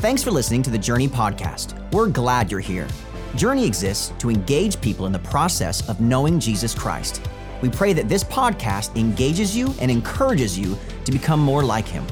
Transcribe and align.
Thanks 0.00 0.22
for 0.22 0.30
listening 0.30 0.62
to 0.62 0.70
the 0.70 0.78
Journey 0.78 1.08
podcast. 1.08 1.76
We're 1.92 2.08
glad 2.08 2.50
you're 2.50 2.58
here. 2.58 2.88
Journey 3.36 3.66
exists 3.66 4.14
to 4.18 4.30
engage 4.30 4.80
people 4.80 5.04
in 5.04 5.12
the 5.12 5.18
process 5.18 5.86
of 5.90 6.00
knowing 6.00 6.40
Jesus 6.40 6.74
Christ. 6.74 7.20
We 7.60 7.68
pray 7.68 7.92
that 7.92 8.08
this 8.08 8.24
podcast 8.24 8.96
engages 8.96 9.54
you 9.54 9.74
and 9.78 9.90
encourages 9.90 10.58
you 10.58 10.78
to 11.04 11.12
become 11.12 11.38
more 11.38 11.62
like 11.62 11.86
Him. 11.86 12.06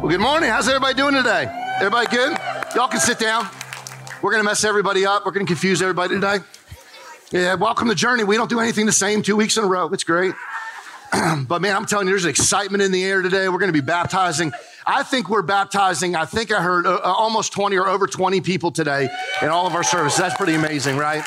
Well, 0.00 0.08
good 0.08 0.18
morning. 0.18 0.48
How's 0.48 0.68
everybody 0.68 0.94
doing 0.94 1.14
today? 1.14 1.44
Everybody 1.80 2.06
good? 2.06 2.38
Y'all 2.74 2.88
can 2.88 3.00
sit 3.00 3.18
down. 3.18 3.46
We're 4.22 4.30
going 4.30 4.42
to 4.42 4.48
mess 4.48 4.64
everybody 4.64 5.04
up. 5.04 5.26
We're 5.26 5.32
going 5.32 5.44
to 5.44 5.50
confuse 5.50 5.82
everybody 5.82 6.14
today. 6.14 6.38
Yeah, 7.30 7.56
welcome 7.56 7.88
to 7.88 7.94
Journey. 7.94 8.24
We 8.24 8.38
don't 8.38 8.48
do 8.48 8.58
anything 8.58 8.86
the 8.86 8.92
same 8.92 9.20
two 9.20 9.36
weeks 9.36 9.58
in 9.58 9.64
a 9.64 9.66
row. 9.66 9.90
It's 9.90 10.04
great. 10.04 10.32
but 11.46 11.60
man, 11.60 11.76
I'm 11.76 11.84
telling 11.84 12.06
you, 12.06 12.12
there's 12.12 12.24
excitement 12.24 12.82
in 12.82 12.90
the 12.90 13.04
air 13.04 13.20
today. 13.22 13.48
We're 13.48 13.58
going 13.58 13.72
to 13.72 13.78
be 13.78 13.84
baptizing. 13.84 14.52
I 14.86 15.02
think 15.02 15.28
we're 15.28 15.42
baptizing. 15.42 16.16
I 16.16 16.24
think 16.24 16.52
I 16.52 16.62
heard 16.62 16.86
uh, 16.86 16.94
uh, 16.94 17.00
almost 17.02 17.52
20 17.52 17.76
or 17.76 17.86
over 17.86 18.06
20 18.06 18.40
people 18.40 18.70
today 18.70 19.08
in 19.42 19.48
all 19.48 19.66
of 19.66 19.74
our 19.74 19.82
services. 19.82 20.18
That's 20.18 20.36
pretty 20.36 20.54
amazing, 20.54 20.96
right? 20.96 21.24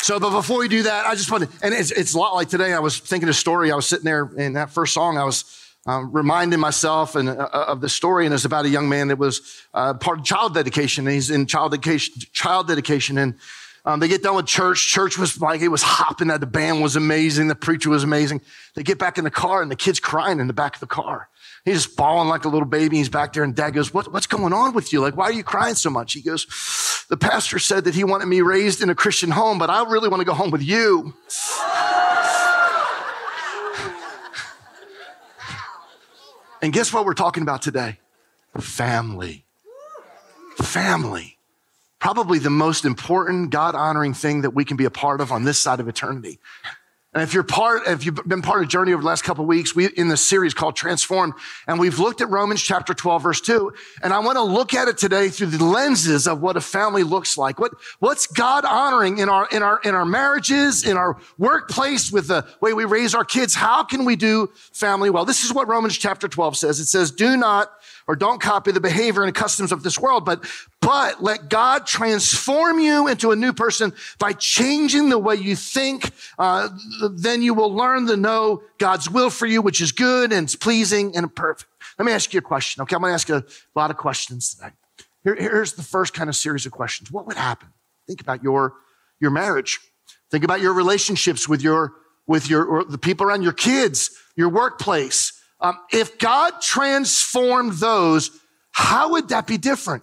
So, 0.00 0.18
but 0.18 0.30
before 0.30 0.58
we 0.58 0.68
do 0.68 0.82
that, 0.84 1.06
I 1.06 1.14
just 1.14 1.30
want 1.30 1.44
to, 1.44 1.50
and 1.62 1.72
it's, 1.72 1.90
it's 1.90 2.14
a 2.14 2.18
lot 2.18 2.34
like 2.34 2.48
today. 2.48 2.72
I 2.72 2.80
was 2.80 2.98
thinking 2.98 3.28
a 3.28 3.32
story. 3.32 3.70
I 3.70 3.76
was 3.76 3.86
sitting 3.86 4.04
there 4.04 4.28
in 4.36 4.54
that 4.54 4.70
first 4.70 4.92
song. 4.92 5.18
I 5.18 5.24
was 5.24 5.44
um, 5.86 6.10
reminding 6.12 6.58
myself 6.58 7.14
and 7.14 7.28
uh, 7.28 7.48
uh 7.52 7.64
of 7.68 7.80
the 7.80 7.88
story, 7.88 8.24
and 8.24 8.34
it's 8.34 8.44
about 8.44 8.64
a 8.64 8.68
young 8.68 8.88
man 8.88 9.08
that 9.08 9.18
was 9.18 9.62
uh, 9.72 9.94
part 9.94 10.18
of 10.18 10.24
child 10.24 10.52
dedication. 10.52 11.06
And 11.06 11.14
he's 11.14 11.30
in 11.30 11.46
child 11.46 11.72
dedication, 11.72 12.14
child 12.32 12.66
dedication, 12.66 13.18
and 13.18 13.34
um, 13.86 14.00
they 14.00 14.08
get 14.08 14.24
done 14.24 14.34
with 14.34 14.46
church. 14.46 14.88
Church 14.88 15.16
was 15.16 15.40
like, 15.40 15.60
it 15.60 15.68
was 15.68 15.82
hopping. 15.82 16.26
That 16.26 16.40
the 16.40 16.46
band 16.46 16.82
was 16.82 16.96
amazing. 16.96 17.46
The 17.46 17.54
preacher 17.54 17.88
was 17.88 18.02
amazing. 18.02 18.42
They 18.74 18.82
get 18.82 18.98
back 18.98 19.16
in 19.16 19.22
the 19.22 19.30
car 19.30 19.62
and 19.62 19.70
the 19.70 19.76
kid's 19.76 20.00
crying 20.00 20.40
in 20.40 20.48
the 20.48 20.52
back 20.52 20.74
of 20.74 20.80
the 20.80 20.88
car. 20.88 21.28
He's 21.64 21.84
just 21.84 21.96
bawling 21.96 22.28
like 22.28 22.44
a 22.44 22.48
little 22.48 22.66
baby. 22.66 22.96
He's 22.96 23.08
back 23.08 23.32
there 23.32 23.44
and 23.44 23.54
dad 23.54 23.70
goes, 23.70 23.94
what, 23.94 24.12
what's 24.12 24.26
going 24.26 24.52
on 24.52 24.74
with 24.74 24.92
you? 24.92 25.00
Like, 25.00 25.16
why 25.16 25.26
are 25.26 25.32
you 25.32 25.44
crying 25.44 25.76
so 25.76 25.88
much? 25.88 26.14
He 26.14 26.20
goes, 26.20 26.46
the 27.08 27.16
pastor 27.16 27.60
said 27.60 27.84
that 27.84 27.94
he 27.94 28.02
wanted 28.02 28.26
me 28.26 28.40
raised 28.40 28.82
in 28.82 28.90
a 28.90 28.94
Christian 28.94 29.30
home, 29.30 29.58
but 29.58 29.70
I 29.70 29.84
really 29.84 30.08
want 30.08 30.20
to 30.20 30.24
go 30.24 30.34
home 30.34 30.50
with 30.50 30.62
you. 30.62 31.14
and 36.60 36.72
guess 36.72 36.92
what 36.92 37.04
we're 37.04 37.14
talking 37.14 37.44
about 37.44 37.62
today? 37.62 38.00
Family. 38.58 39.44
Family 40.56 41.35
probably 41.98 42.38
the 42.38 42.50
most 42.50 42.84
important 42.84 43.50
God 43.50 43.74
honoring 43.74 44.14
thing 44.14 44.42
that 44.42 44.50
we 44.50 44.64
can 44.64 44.76
be 44.76 44.84
a 44.84 44.90
part 44.90 45.20
of 45.20 45.32
on 45.32 45.44
this 45.44 45.58
side 45.58 45.80
of 45.80 45.88
eternity. 45.88 46.38
And 47.16 47.22
if 47.22 47.32
you're 47.32 47.44
part, 47.44 47.86
if 47.86 48.04
you've 48.04 48.22
been 48.26 48.42
part 48.42 48.62
of 48.62 48.68
Journey 48.68 48.92
over 48.92 49.00
the 49.00 49.08
last 49.08 49.24
couple 49.24 49.46
weeks, 49.46 49.74
we 49.74 49.86
in 49.86 50.08
this 50.08 50.22
series 50.22 50.52
called 50.52 50.76
Transformed, 50.76 51.32
and 51.66 51.80
we've 51.80 51.98
looked 51.98 52.20
at 52.20 52.28
Romans 52.28 52.62
chapter 52.62 52.92
12, 52.92 53.22
verse 53.22 53.40
2. 53.40 53.72
And 54.02 54.12
I 54.12 54.18
want 54.18 54.36
to 54.36 54.42
look 54.42 54.74
at 54.74 54.86
it 54.86 54.98
today 54.98 55.30
through 55.30 55.46
the 55.46 55.64
lenses 55.64 56.28
of 56.28 56.42
what 56.42 56.58
a 56.58 56.60
family 56.60 57.04
looks 57.04 57.38
like. 57.38 57.58
What, 57.58 57.72
what's 58.00 58.26
God 58.26 58.66
honoring 58.66 59.16
in 59.16 59.30
our, 59.30 59.48
in 59.50 59.62
our, 59.62 59.80
in 59.82 59.94
our 59.94 60.04
marriages, 60.04 60.86
in 60.86 60.98
our 60.98 61.16
workplace, 61.38 62.12
with 62.12 62.28
the 62.28 62.46
way 62.60 62.74
we 62.74 62.84
raise 62.84 63.14
our 63.14 63.24
kids? 63.24 63.54
How 63.54 63.82
can 63.82 64.04
we 64.04 64.14
do 64.14 64.50
family 64.74 65.08
well? 65.08 65.24
This 65.24 65.42
is 65.42 65.54
what 65.54 65.68
Romans 65.68 65.96
chapter 65.96 66.28
12 66.28 66.58
says. 66.58 66.80
It 66.80 66.86
says, 66.86 67.10
do 67.10 67.38
not 67.38 67.72
or 68.08 68.16
don't 68.16 68.40
copy 68.40 68.70
the 68.70 68.80
behavior 68.80 69.24
and 69.24 69.34
customs 69.34 69.72
of 69.72 69.82
this 69.82 69.98
world, 69.98 70.24
but, 70.24 70.44
but 70.80 71.22
let 71.22 71.48
God 71.48 71.86
transform 71.86 72.78
you 72.78 73.08
into 73.08 73.32
a 73.32 73.36
new 73.36 73.52
person 73.52 73.92
by 74.18 74.32
changing 74.32 75.08
the 75.08 75.18
way 75.18 75.34
you 75.34 75.56
think. 75.56 76.12
Uh, 76.38 76.68
then 77.10 77.42
you 77.42 77.52
will 77.52 77.74
learn 77.74 78.06
to 78.06 78.16
know 78.16 78.62
God's 78.78 79.10
will 79.10 79.30
for 79.30 79.46
you, 79.46 79.60
which 79.60 79.80
is 79.80 79.92
good 79.92 80.32
and 80.32 80.44
it's 80.44 80.56
pleasing 80.56 81.16
and 81.16 81.34
perfect. 81.34 81.70
Let 81.98 82.04
me 82.04 82.12
ask 82.12 82.32
you 82.32 82.38
a 82.38 82.42
question. 82.42 82.82
Okay. 82.82 82.94
I'm 82.94 83.02
going 83.02 83.10
to 83.10 83.14
ask 83.14 83.28
you 83.28 83.36
a 83.36 83.44
lot 83.74 83.90
of 83.90 83.96
questions 83.96 84.54
today. 84.54 84.70
Here, 85.24 85.34
here's 85.34 85.72
the 85.72 85.82
first 85.82 86.14
kind 86.14 86.28
of 86.28 86.36
series 86.36 86.66
of 86.66 86.72
questions. 86.72 87.10
What 87.10 87.26
would 87.26 87.36
happen? 87.36 87.68
Think 88.06 88.20
about 88.20 88.42
your, 88.42 88.74
your 89.18 89.30
marriage. 89.32 89.80
Think 90.30 90.44
about 90.44 90.60
your 90.60 90.72
relationships 90.72 91.48
with 91.48 91.62
your, 91.62 91.94
with 92.26 92.48
your, 92.48 92.84
the 92.84 92.98
people 92.98 93.26
around 93.26 93.42
your 93.42 93.52
kids, 93.52 94.10
your 94.36 94.48
workplace, 94.48 95.35
um, 95.60 95.78
if 95.92 96.18
God 96.18 96.60
transformed 96.60 97.74
those, 97.74 98.30
how 98.72 99.12
would 99.12 99.28
that 99.30 99.46
be 99.46 99.58
different? 99.58 100.02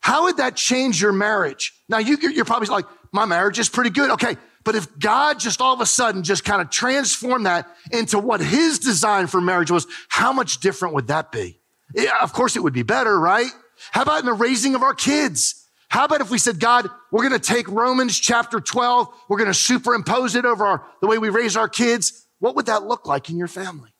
How 0.00 0.24
would 0.24 0.38
that 0.38 0.56
change 0.56 1.02
your 1.02 1.12
marriage? 1.12 1.72
Now, 1.88 1.98
you, 1.98 2.16
you're 2.16 2.44
probably 2.44 2.68
like, 2.68 2.86
my 3.12 3.24
marriage 3.24 3.58
is 3.58 3.68
pretty 3.68 3.90
good. 3.90 4.10
Okay. 4.12 4.36
But 4.64 4.74
if 4.74 4.98
God 4.98 5.38
just 5.38 5.60
all 5.60 5.74
of 5.74 5.80
a 5.80 5.86
sudden 5.86 6.22
just 6.22 6.44
kind 6.44 6.60
of 6.60 6.70
transformed 6.70 7.46
that 7.46 7.68
into 7.92 8.18
what 8.18 8.40
his 8.40 8.78
design 8.78 9.28
for 9.28 9.40
marriage 9.40 9.70
was, 9.70 9.86
how 10.08 10.32
much 10.32 10.58
different 10.58 10.94
would 10.94 11.06
that 11.06 11.30
be? 11.30 11.60
Yeah, 11.94 12.18
of 12.20 12.32
course, 12.32 12.56
it 12.56 12.62
would 12.62 12.72
be 12.72 12.82
better, 12.82 13.18
right? 13.18 13.50
How 13.92 14.02
about 14.02 14.20
in 14.20 14.26
the 14.26 14.32
raising 14.32 14.74
of 14.74 14.82
our 14.82 14.94
kids? 14.94 15.66
How 15.88 16.04
about 16.04 16.20
if 16.20 16.30
we 16.30 16.38
said, 16.38 16.58
God, 16.58 16.90
we're 17.12 17.28
going 17.28 17.40
to 17.40 17.54
take 17.54 17.68
Romans 17.68 18.18
chapter 18.18 18.60
12, 18.60 19.08
we're 19.28 19.38
going 19.38 19.50
to 19.50 19.54
superimpose 19.54 20.34
it 20.34 20.44
over 20.44 20.66
our, 20.66 20.86
the 21.00 21.06
way 21.06 21.18
we 21.18 21.28
raise 21.28 21.56
our 21.56 21.68
kids? 21.68 22.26
What 22.40 22.56
would 22.56 22.66
that 22.66 22.82
look 22.82 23.06
like 23.06 23.30
in 23.30 23.36
your 23.38 23.48
family? 23.48 23.90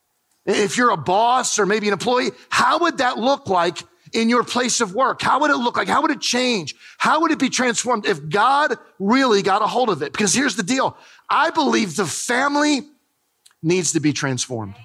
If 0.46 0.76
you're 0.76 0.90
a 0.90 0.96
boss 0.96 1.58
or 1.58 1.66
maybe 1.66 1.88
an 1.88 1.92
employee, 1.92 2.30
how 2.48 2.78
would 2.80 2.98
that 2.98 3.18
look 3.18 3.48
like 3.48 3.82
in 4.12 4.28
your 4.30 4.44
place 4.44 4.80
of 4.80 4.94
work? 4.94 5.20
How 5.20 5.40
would 5.40 5.50
it 5.50 5.56
look 5.56 5.76
like? 5.76 5.88
How 5.88 6.02
would 6.02 6.12
it 6.12 6.20
change? 6.20 6.74
How 6.98 7.20
would 7.22 7.32
it 7.32 7.38
be 7.38 7.50
transformed 7.50 8.06
if 8.06 8.28
God 8.28 8.78
really 8.98 9.42
got 9.42 9.62
a 9.62 9.66
hold 9.66 9.90
of 9.90 10.02
it? 10.02 10.12
Because 10.12 10.32
here's 10.32 10.56
the 10.56 10.62
deal. 10.62 10.96
I 11.28 11.50
believe 11.50 11.96
the 11.96 12.06
family 12.06 12.82
needs 13.62 13.92
to 13.92 14.00
be 14.00 14.12
transformed. 14.12 14.76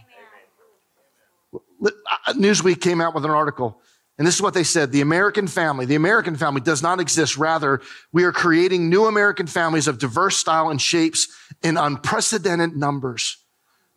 Newsweek 2.29 2.81
came 2.81 3.01
out 3.01 3.13
with 3.13 3.25
an 3.25 3.31
article, 3.31 3.81
and 4.17 4.27
this 4.27 4.35
is 4.35 4.41
what 4.41 4.53
they 4.53 4.63
said. 4.63 4.91
The 4.91 5.01
American 5.01 5.47
family, 5.47 5.85
the 5.85 5.95
American 5.95 6.35
family 6.35 6.61
does 6.61 6.81
not 6.81 6.99
exist. 6.99 7.37
Rather, 7.37 7.81
we 8.11 8.23
are 8.23 8.31
creating 8.31 8.89
new 8.89 9.05
American 9.05 9.47
families 9.47 9.87
of 9.87 9.97
diverse 9.97 10.37
style 10.37 10.69
and 10.69 10.81
shapes 10.81 11.27
in 11.63 11.77
unprecedented 11.77 12.75
numbers. 12.75 13.37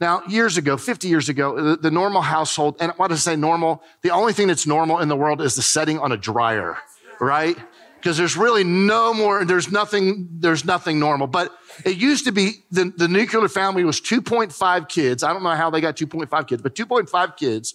Now, 0.01 0.23
years 0.29 0.57
ago, 0.57 0.77
50 0.77 1.09
years 1.09 1.29
ago, 1.29 1.71
the, 1.71 1.77
the 1.77 1.91
normal 1.91 2.23
household, 2.23 2.77
and 2.81 2.93
what 2.97 3.13
I 3.13 3.15
say 3.15 3.37
normal, 3.37 3.83
the 4.03 4.11
only 4.11 4.33
thing 4.33 4.49
that's 4.49 4.67
normal 4.67 4.99
in 4.99 5.09
the 5.09 5.17
world 5.17 5.41
is 5.41 5.55
the 5.55 5.63
setting 5.63 5.99
on 5.99 6.11
a 6.11 6.17
dryer, 6.17 6.77
right? 7.21 7.57
Because 7.97 8.19
there's 8.19 8.37
really 8.37 8.65
no 8.65 9.15
more, 9.15 9.45
there's 9.45 9.71
nothing, 9.71 10.29
there's 10.33 10.65
nothing 10.65 10.99
normal. 10.99 11.27
But 11.27 11.53
it 11.85 11.97
used 11.97 12.25
to 12.27 12.33
be 12.33 12.65
the, 12.71 12.93
the 12.97 13.09
nuclear 13.09 13.49
family 13.49 13.85
was 13.85 14.01
2.5 14.01 14.89
kids. 14.89 15.23
I 15.23 15.33
don't 15.33 15.43
know 15.43 15.51
how 15.51 15.71
they 15.71 15.81
got 15.81 15.97
2.5 15.97 16.47
kids, 16.49 16.61
but 16.61 16.75
2.5 16.75 17.37
kids. 17.37 17.75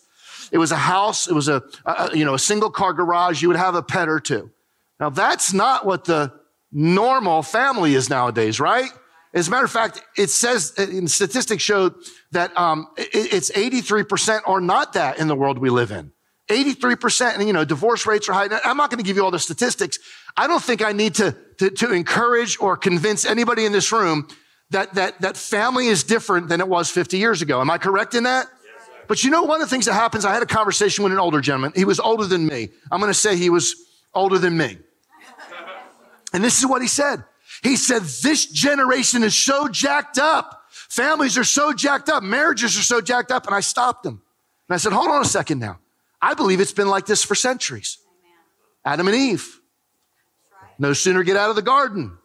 It 0.51 0.57
was 0.57 0.71
a 0.71 0.77
house. 0.77 1.27
It 1.27 1.33
was 1.33 1.47
a, 1.47 1.63
a 1.85 2.11
you 2.13 2.25
know, 2.25 2.33
a 2.33 2.39
single 2.39 2.69
car 2.69 2.93
garage. 2.93 3.41
You 3.41 3.47
would 3.47 3.57
have 3.57 3.75
a 3.75 3.81
pet 3.81 4.09
or 4.09 4.19
two. 4.19 4.51
Now 4.99 5.09
that's 5.09 5.53
not 5.53 5.85
what 5.85 6.05
the 6.05 6.33
normal 6.71 7.41
family 7.41 7.95
is 7.95 8.09
nowadays, 8.09 8.59
right? 8.59 8.89
As 9.33 9.47
a 9.47 9.51
matter 9.51 9.65
of 9.65 9.71
fact, 9.71 10.01
it 10.17 10.29
says, 10.29 10.73
and 10.77 11.09
statistics 11.09 11.61
show 11.61 11.93
that 12.31 12.55
um, 12.57 12.87
it's 12.97 13.51
83% 13.51 14.41
or 14.47 14.59
not 14.59 14.93
that 14.93 15.19
in 15.19 15.27
the 15.27 15.35
world 15.35 15.59
we 15.59 15.69
live 15.69 15.91
in. 15.91 16.11
83%, 16.47 17.35
and 17.35 17.45
you 17.45 17.53
know, 17.53 17.63
divorce 17.63 18.07
rates 18.07 18.27
are 18.27 18.33
high. 18.33 18.47
I'm 18.65 18.75
not 18.75 18.89
going 18.89 18.97
to 18.97 19.03
give 19.03 19.15
you 19.15 19.23
all 19.23 19.29
the 19.29 19.37
statistics. 19.37 19.99
I 20.35 20.47
don't 20.47 20.63
think 20.63 20.83
I 20.83 20.93
need 20.93 21.13
to, 21.15 21.35
to, 21.59 21.69
to 21.69 21.91
encourage 21.91 22.59
or 22.59 22.75
convince 22.75 23.23
anybody 23.23 23.65
in 23.65 23.71
this 23.71 23.91
room 23.91 24.27
that, 24.71 24.95
that, 24.95 25.21
that 25.21 25.37
family 25.37 25.87
is 25.87 26.03
different 26.03 26.49
than 26.49 26.59
it 26.59 26.67
was 26.67 26.89
50 26.89 27.17
years 27.17 27.43
ago. 27.43 27.61
Am 27.61 27.69
I 27.69 27.77
correct 27.77 28.15
in 28.15 28.23
that? 28.23 28.47
But 29.07 29.23
you 29.23 29.29
know, 29.29 29.43
one 29.43 29.61
of 29.61 29.67
the 29.67 29.69
things 29.69 29.85
that 29.85 29.93
happens, 29.93 30.25
I 30.25 30.33
had 30.33 30.43
a 30.43 30.47
conversation 30.47 31.03
with 31.03 31.13
an 31.13 31.19
older 31.19 31.41
gentleman. 31.41 31.73
He 31.75 31.85
was 31.85 31.99
older 31.99 32.25
than 32.25 32.45
me. 32.45 32.69
I'm 32.91 32.99
going 32.99 33.11
to 33.11 33.17
say 33.17 33.35
he 33.35 33.49
was 33.49 33.75
older 34.13 34.39
than 34.39 34.57
me. 34.57 34.77
And 36.31 36.43
this 36.43 36.59
is 36.59 36.65
what 36.67 36.83
he 36.83 36.87
said. 36.87 37.23
He 37.63 37.75
said, 37.75 38.03
this 38.03 38.45
generation 38.45 39.23
is 39.23 39.35
so 39.35 39.67
jacked 39.67 40.17
up. 40.17 40.65
Families 40.71 41.37
are 41.37 41.43
so 41.43 41.73
jacked 41.73 42.09
up. 42.09 42.23
Marriages 42.23 42.77
are 42.77 42.83
so 42.83 43.01
jacked 43.01 43.31
up. 43.31 43.45
And 43.45 43.55
I 43.55 43.59
stopped 43.59 44.05
him. 44.05 44.21
And 44.67 44.75
I 44.75 44.77
said, 44.77 44.93
hold 44.93 45.09
on 45.09 45.21
a 45.21 45.25
second 45.25 45.59
now. 45.59 45.79
I 46.21 46.33
believe 46.33 46.59
it's 46.59 46.73
been 46.73 46.89
like 46.89 47.05
this 47.05 47.23
for 47.23 47.35
centuries. 47.35 47.97
Adam 48.85 49.07
and 49.07 49.15
Eve. 49.15 49.59
No 50.77 50.93
sooner 50.93 51.23
get 51.23 51.35
out 51.35 51.49
of 51.49 51.55
the 51.55 51.61
garden. 51.61 52.17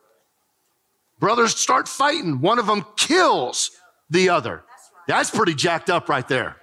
Brothers 1.19 1.56
start 1.56 1.88
fighting. 1.88 2.40
One 2.40 2.58
of 2.58 2.66
them 2.66 2.84
kills 2.96 3.70
the 4.10 4.28
other. 4.28 4.62
That's 5.06 5.31
pretty 5.31 5.54
jacked 5.54 5.90
up 5.90 6.08
right 6.08 6.26
there. 6.26 6.56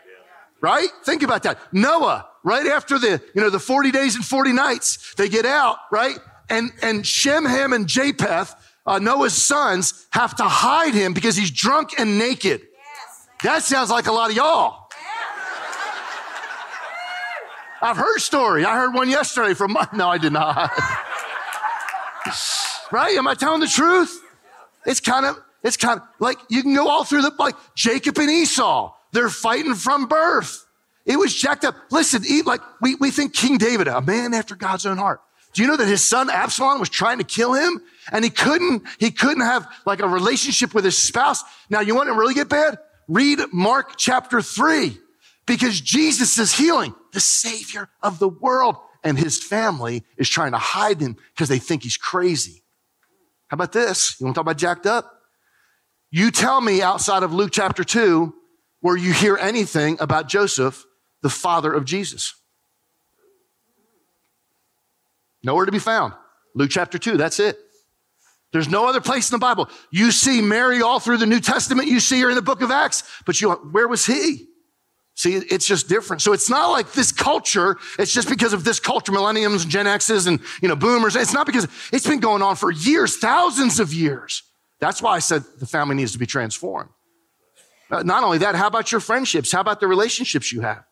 Right? 0.61 0.89
Think 1.03 1.23
about 1.23 1.43
that. 1.43 1.59
Noah, 1.73 2.27
right 2.43 2.67
after 2.67 2.99
the, 2.99 3.21
you 3.33 3.41
know, 3.41 3.49
the 3.49 3.59
40 3.59 3.91
days 3.91 4.15
and 4.15 4.23
40 4.23 4.53
nights, 4.53 5.13
they 5.15 5.27
get 5.29 5.45
out, 5.45 5.77
right? 5.91 6.17
And, 6.51 6.71
and 6.81 7.07
Shem, 7.07 7.45
Ham, 7.45 7.73
and 7.73 7.87
Japheth 7.87 8.53
uh, 8.85 8.99
Noah's 8.99 9.41
sons 9.41 10.05
have 10.11 10.35
to 10.35 10.43
hide 10.43 10.93
him 10.93 11.13
because 11.13 11.35
he's 11.37 11.49
drunk 11.49 11.91
and 11.97 12.17
naked. 12.17 12.61
Yes. 12.61 13.27
That 13.43 13.63
sounds 13.63 13.89
like 13.89 14.07
a 14.07 14.11
lot 14.11 14.29
of 14.31 14.35
y'all. 14.35 14.89
I've 17.81 17.97
heard 17.97 18.19
story. 18.19 18.63
I 18.63 18.75
heard 18.75 18.93
one 18.93 19.09
yesterday 19.09 19.53
from 19.53 19.73
my, 19.73 19.87
no, 19.93 20.09
I 20.09 20.17
did 20.17 20.33
not. 20.33 20.71
right? 22.91 23.17
Am 23.17 23.27
I 23.27 23.33
telling 23.33 23.61
the 23.61 23.67
truth? 23.67 24.21
It's 24.85 24.99
kind 24.99 25.25
of, 25.25 25.37
it's 25.63 25.77
kind 25.77 25.99
of 25.99 26.07
like 26.19 26.37
you 26.49 26.61
can 26.63 26.75
go 26.75 26.87
all 26.87 27.03
through 27.03 27.21
the, 27.21 27.31
like 27.39 27.55
Jacob 27.75 28.17
and 28.17 28.29
Esau. 28.29 28.93
They're 29.13 29.29
fighting 29.29 29.75
from 29.75 30.07
birth. 30.07 30.65
It 31.05 31.17
was 31.17 31.33
jacked 31.33 31.65
up. 31.65 31.75
Listen, 31.89 32.23
like 32.45 32.61
we, 32.81 32.95
we 32.95 33.09
think 33.09 33.33
King 33.33 33.57
David, 33.57 33.87
a 33.87 34.01
man 34.01 34.33
after 34.33 34.55
God's 34.55 34.85
own 34.85 34.97
heart. 34.97 35.21
Do 35.53 35.61
you 35.61 35.67
know 35.67 35.77
that 35.77 35.87
his 35.87 36.03
son 36.03 36.29
Absalom 36.29 36.79
was 36.79 36.89
trying 36.89 37.17
to 37.17 37.23
kill 37.23 37.53
him 37.53 37.81
and 38.11 38.23
he 38.23 38.29
couldn't, 38.29 38.83
he 38.99 39.11
couldn't 39.11 39.43
have 39.43 39.67
like 39.85 39.99
a 39.99 40.07
relationship 40.07 40.73
with 40.73 40.85
his 40.85 40.97
spouse? 40.97 41.43
Now 41.69 41.81
you 41.81 41.95
want 41.95 42.07
to 42.07 42.13
really 42.13 42.33
get 42.33 42.49
bad? 42.49 42.77
Read 43.07 43.39
Mark 43.51 43.97
chapter 43.97 44.41
three 44.41 44.97
because 45.45 45.81
Jesus 45.81 46.37
is 46.37 46.53
healing 46.53 46.95
the 47.11 47.19
savior 47.19 47.89
of 48.01 48.19
the 48.19 48.29
world 48.29 48.77
and 49.03 49.17
his 49.17 49.43
family 49.43 50.03
is 50.17 50.29
trying 50.29 50.51
to 50.51 50.57
hide 50.57 51.01
him 51.01 51.17
because 51.33 51.49
they 51.49 51.59
think 51.59 51.83
he's 51.83 51.97
crazy. 51.97 52.63
How 53.47 53.55
about 53.55 53.73
this? 53.73 54.19
You 54.19 54.25
want 54.25 54.35
to 54.35 54.39
talk 54.39 54.45
about 54.45 54.57
jacked 54.57 54.85
up? 54.85 55.11
You 56.09 56.31
tell 56.31 56.61
me 56.61 56.81
outside 56.81 57.23
of 57.23 57.33
Luke 57.33 57.51
chapter 57.51 57.83
two 57.83 58.33
where 58.79 58.95
you 58.95 59.13
hear 59.13 59.37
anything 59.37 59.97
about 59.99 60.27
Joseph, 60.27 60.85
the 61.21 61.29
father 61.29 61.71
of 61.71 61.85
Jesus. 61.85 62.33
Nowhere 65.43 65.65
to 65.65 65.71
be 65.71 65.79
found. 65.79 66.13
Luke 66.53 66.69
chapter 66.69 66.97
2, 66.97 67.17
that's 67.17 67.39
it. 67.39 67.57
There's 68.51 68.69
no 68.69 68.85
other 68.87 68.99
place 68.99 69.31
in 69.31 69.35
the 69.35 69.39
Bible. 69.39 69.69
You 69.91 70.11
see 70.11 70.41
Mary 70.41 70.81
all 70.81 70.99
through 70.99 71.17
the 71.17 71.25
New 71.25 71.39
Testament. 71.39 71.87
You 71.87 71.99
see 71.99 72.19
her 72.21 72.29
in 72.29 72.35
the 72.35 72.41
book 72.41 72.61
of 72.61 72.69
Acts, 72.69 73.03
but 73.25 73.39
you, 73.39 73.51
where 73.51 73.87
was 73.87 74.05
he? 74.05 74.47
See, 75.15 75.35
it's 75.35 75.65
just 75.65 75.87
different. 75.87 76.21
So 76.21 76.33
it's 76.33 76.49
not 76.49 76.71
like 76.71 76.93
this 76.93 77.11
culture. 77.11 77.77
It's 77.99 78.13
just 78.13 78.27
because 78.27 78.53
of 78.53 78.63
this 78.63 78.79
culture, 78.79 79.11
millenniums, 79.11 79.63
and 79.63 79.71
Gen 79.71 79.87
X's, 79.87 80.25
and 80.25 80.39
you 80.61 80.67
know, 80.67 80.75
boomers. 80.75 81.15
It's 81.15 81.33
not 81.33 81.45
because 81.45 81.67
it's 81.93 82.07
been 82.07 82.19
going 82.19 82.41
on 82.41 82.55
for 82.55 82.71
years, 82.71 83.17
thousands 83.17 83.79
of 83.79 83.93
years. 83.93 84.43
That's 84.79 85.01
why 85.01 85.15
I 85.15 85.19
said 85.19 85.43
the 85.59 85.67
family 85.67 85.95
needs 85.95 86.11
to 86.13 86.17
be 86.17 86.25
transformed. 86.25 86.89
Uh, 87.91 88.03
not 88.03 88.23
only 88.23 88.39
that, 88.39 88.55
how 88.55 88.67
about 88.67 88.91
your 88.91 89.01
friendships? 89.01 89.51
How 89.51 89.59
about 89.59 89.79
the 89.79 89.87
relationships 89.87 90.51
you 90.51 90.61
have? 90.61 90.83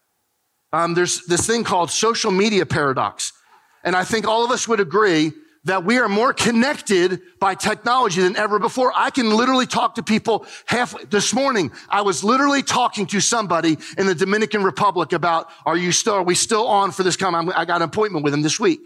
Um, 0.71 0.93
there's 0.93 1.25
this 1.25 1.47
thing 1.47 1.63
called 1.63 1.89
social 1.89 2.29
media 2.29 2.65
paradox. 2.65 3.33
And 3.83 3.95
I 3.95 4.03
think 4.03 4.27
all 4.27 4.43
of 4.45 4.51
us 4.51 4.67
would 4.67 4.79
agree 4.79 5.31
that 5.65 5.83
we 5.83 5.97
are 5.97 6.07
more 6.07 6.33
connected 6.33 7.21
by 7.39 7.53
technology 7.53 8.21
than 8.21 8.35
ever 8.37 8.59
before. 8.59 8.93
I 8.95 9.09
can 9.09 9.29
literally 9.35 9.67
talk 9.67 9.95
to 9.95 10.03
people 10.03 10.45
half 10.65 10.95
this 11.09 11.33
morning. 11.33 11.71
I 11.89 12.01
was 12.01 12.23
literally 12.23 12.63
talking 12.63 13.05
to 13.07 13.19
somebody 13.19 13.77
in 13.97 14.07
the 14.07 14.15
Dominican 14.15 14.63
Republic 14.63 15.11
about, 15.11 15.49
are 15.65 15.75
you 15.75 15.91
still, 15.91 16.13
are 16.13 16.23
we 16.23 16.35
still 16.35 16.65
on 16.67 16.91
for 16.91 17.03
this 17.03 17.17
come? 17.17 17.35
I 17.35 17.65
got 17.65 17.77
an 17.77 17.81
appointment 17.83 18.23
with 18.23 18.33
him 18.33 18.41
this 18.41 18.59
week. 18.59 18.79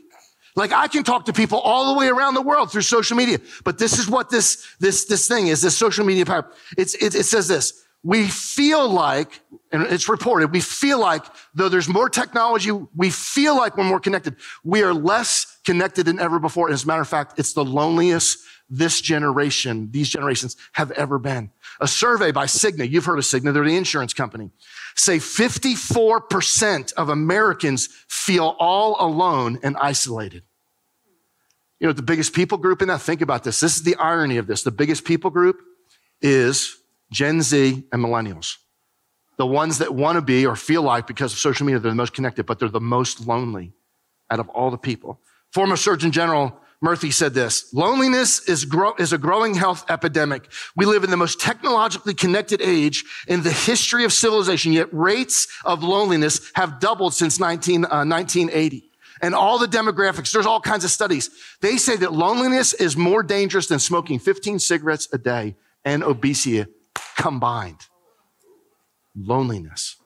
Like 0.56 0.72
I 0.72 0.88
can 0.88 1.04
talk 1.04 1.26
to 1.26 1.34
people 1.34 1.60
all 1.60 1.94
the 1.94 2.00
way 2.00 2.08
around 2.08 2.34
the 2.34 2.42
world 2.42 2.72
through 2.72 2.82
social 2.82 3.18
media. 3.18 3.40
But 3.64 3.78
this 3.78 3.98
is 3.98 4.10
what 4.10 4.30
this, 4.30 4.68
this, 4.80 5.06
this 5.06 5.28
thing 5.28 5.48
is, 5.48 5.62
this 5.62 5.78
social 5.78 6.06
media 6.06 6.26
power. 6.26 6.50
It's, 6.78 6.96
it, 6.96 7.16
it 7.16 7.26
says 7.26 7.48
this 7.48 7.83
we 8.04 8.28
feel 8.28 8.90
like, 8.90 9.40
and 9.72 9.84
it's 9.84 10.10
reported, 10.10 10.52
we 10.52 10.60
feel 10.60 11.00
like 11.00 11.24
though 11.56 11.70
there's 11.70 11.88
more 11.88 12.10
technology, 12.10 12.72
we 12.72 13.10
feel 13.10 13.56
like 13.56 13.78
we're 13.78 13.86
more 13.86 14.00
connected. 14.00 14.36
We 14.64 14.84
are 14.84 14.94
less 14.94 15.58
connected 15.64 16.06
than 16.06 16.20
ever 16.20 16.38
before. 16.38 16.70
As 16.70 16.84
a 16.84 16.88
matter 16.88 17.02
of 17.02 17.08
fact, 17.08 17.40
it's 17.40 17.54
the 17.54 17.64
loneliest 17.64 18.40
this 18.70 19.02
generation, 19.02 19.90
these 19.92 20.10
generations 20.10 20.58
have 20.74 20.92
ever 20.92 21.20
been. 21.20 21.52
A 21.80 21.88
survey 21.88 22.32
by 22.32 22.46
Cigna, 22.46 22.90
you've 22.90 23.06
heard 23.06 23.20
of 23.20 23.26
Cigna, 23.26 23.54
they're 23.54 23.64
the 23.64 23.76
insurance 23.76 24.14
company, 24.14 24.52
say 24.96 25.18
54% 25.18 26.94
of 26.94 27.10
Americans 27.10 27.88
feel 28.08 28.56
all 28.60 28.98
alone 29.00 29.60
and 29.64 29.78
isolated. 29.78 30.44
You 31.80 31.88
know, 31.88 31.94
the 31.94 32.02
biggest 32.02 32.34
people 32.34 32.58
group 32.58 32.82
in 32.82 32.88
that, 32.88 33.02
think 33.02 33.22
about 33.22 33.44
this. 33.44 33.60
This 33.60 33.76
is 33.76 33.84
the 33.84 33.96
irony 33.96 34.38
of 34.38 34.48
this. 34.48 34.64
The 34.64 34.72
biggest 34.72 35.06
people 35.06 35.30
group 35.30 35.62
is 36.22 36.78
Gen 37.14 37.42
Z, 37.42 37.84
and 37.92 38.04
millennials. 38.04 38.58
The 39.38 39.46
ones 39.46 39.78
that 39.78 39.96
want 39.96 40.18
to 40.18 40.22
be 40.22 40.46
or 40.46 40.56
feel 40.56 40.82
like, 40.82 41.08
because 41.08 41.34
of 41.34 41.40
social 41.40 41.66
media, 41.66 41.80
they're 41.80 41.92
the 41.92 41.96
most 41.96 42.14
connected, 42.14 42.46
but 42.46 42.60
they're 42.60 42.70
the 42.70 42.82
most 42.82 43.26
lonely 43.26 43.74
out 44.30 44.40
of 44.40 44.50
all 44.50 44.72
the 44.72 44.78
people. 44.78 45.20
Former 45.52 45.76
Surgeon 45.76 46.12
General 46.12 46.60
Murthy 46.84 47.14
said 47.14 47.34
this 47.34 47.74
Loneliness 47.74 48.48
is, 48.50 48.68
is 49.00 49.14
a 49.14 49.18
growing 49.18 49.54
health 49.54 49.86
epidemic. 49.90 50.50
We 50.76 50.86
live 50.86 51.04
in 51.04 51.12
the 51.12 51.18
most 51.18 51.40
technologically 51.40 52.14
connected 52.14 52.62
age 52.62 53.06
in 53.28 53.44
the 53.44 53.52
history 53.52 54.04
of 54.04 54.12
civilization, 54.12 54.74
yet 54.74 54.90
rates 54.92 55.48
of 55.64 55.84
loneliness 55.84 56.52
have 56.56 56.80
doubled 56.80 57.14
since 57.14 57.40
19, 57.40 57.86
uh, 57.86 58.06
1980 58.06 58.90
and 59.22 59.34
all 59.34 59.58
the 59.58 59.68
demographics. 59.68 60.34
There's 60.34 60.46
all 60.46 60.60
kinds 60.60 60.84
of 60.84 60.92
studies. 60.92 61.30
They 61.62 61.78
say 61.78 61.96
that 61.96 62.12
loneliness 62.12 62.74
is 62.74 62.98
more 62.98 63.24
dangerous 63.24 63.68
than 63.68 63.80
smoking 63.80 64.20
15 64.20 64.60
cigarettes 64.60 65.08
a 65.14 65.18
day 65.18 65.56
and 65.86 66.04
obesity 66.04 66.66
combined. 67.16 67.88
Loneliness. 69.16 69.98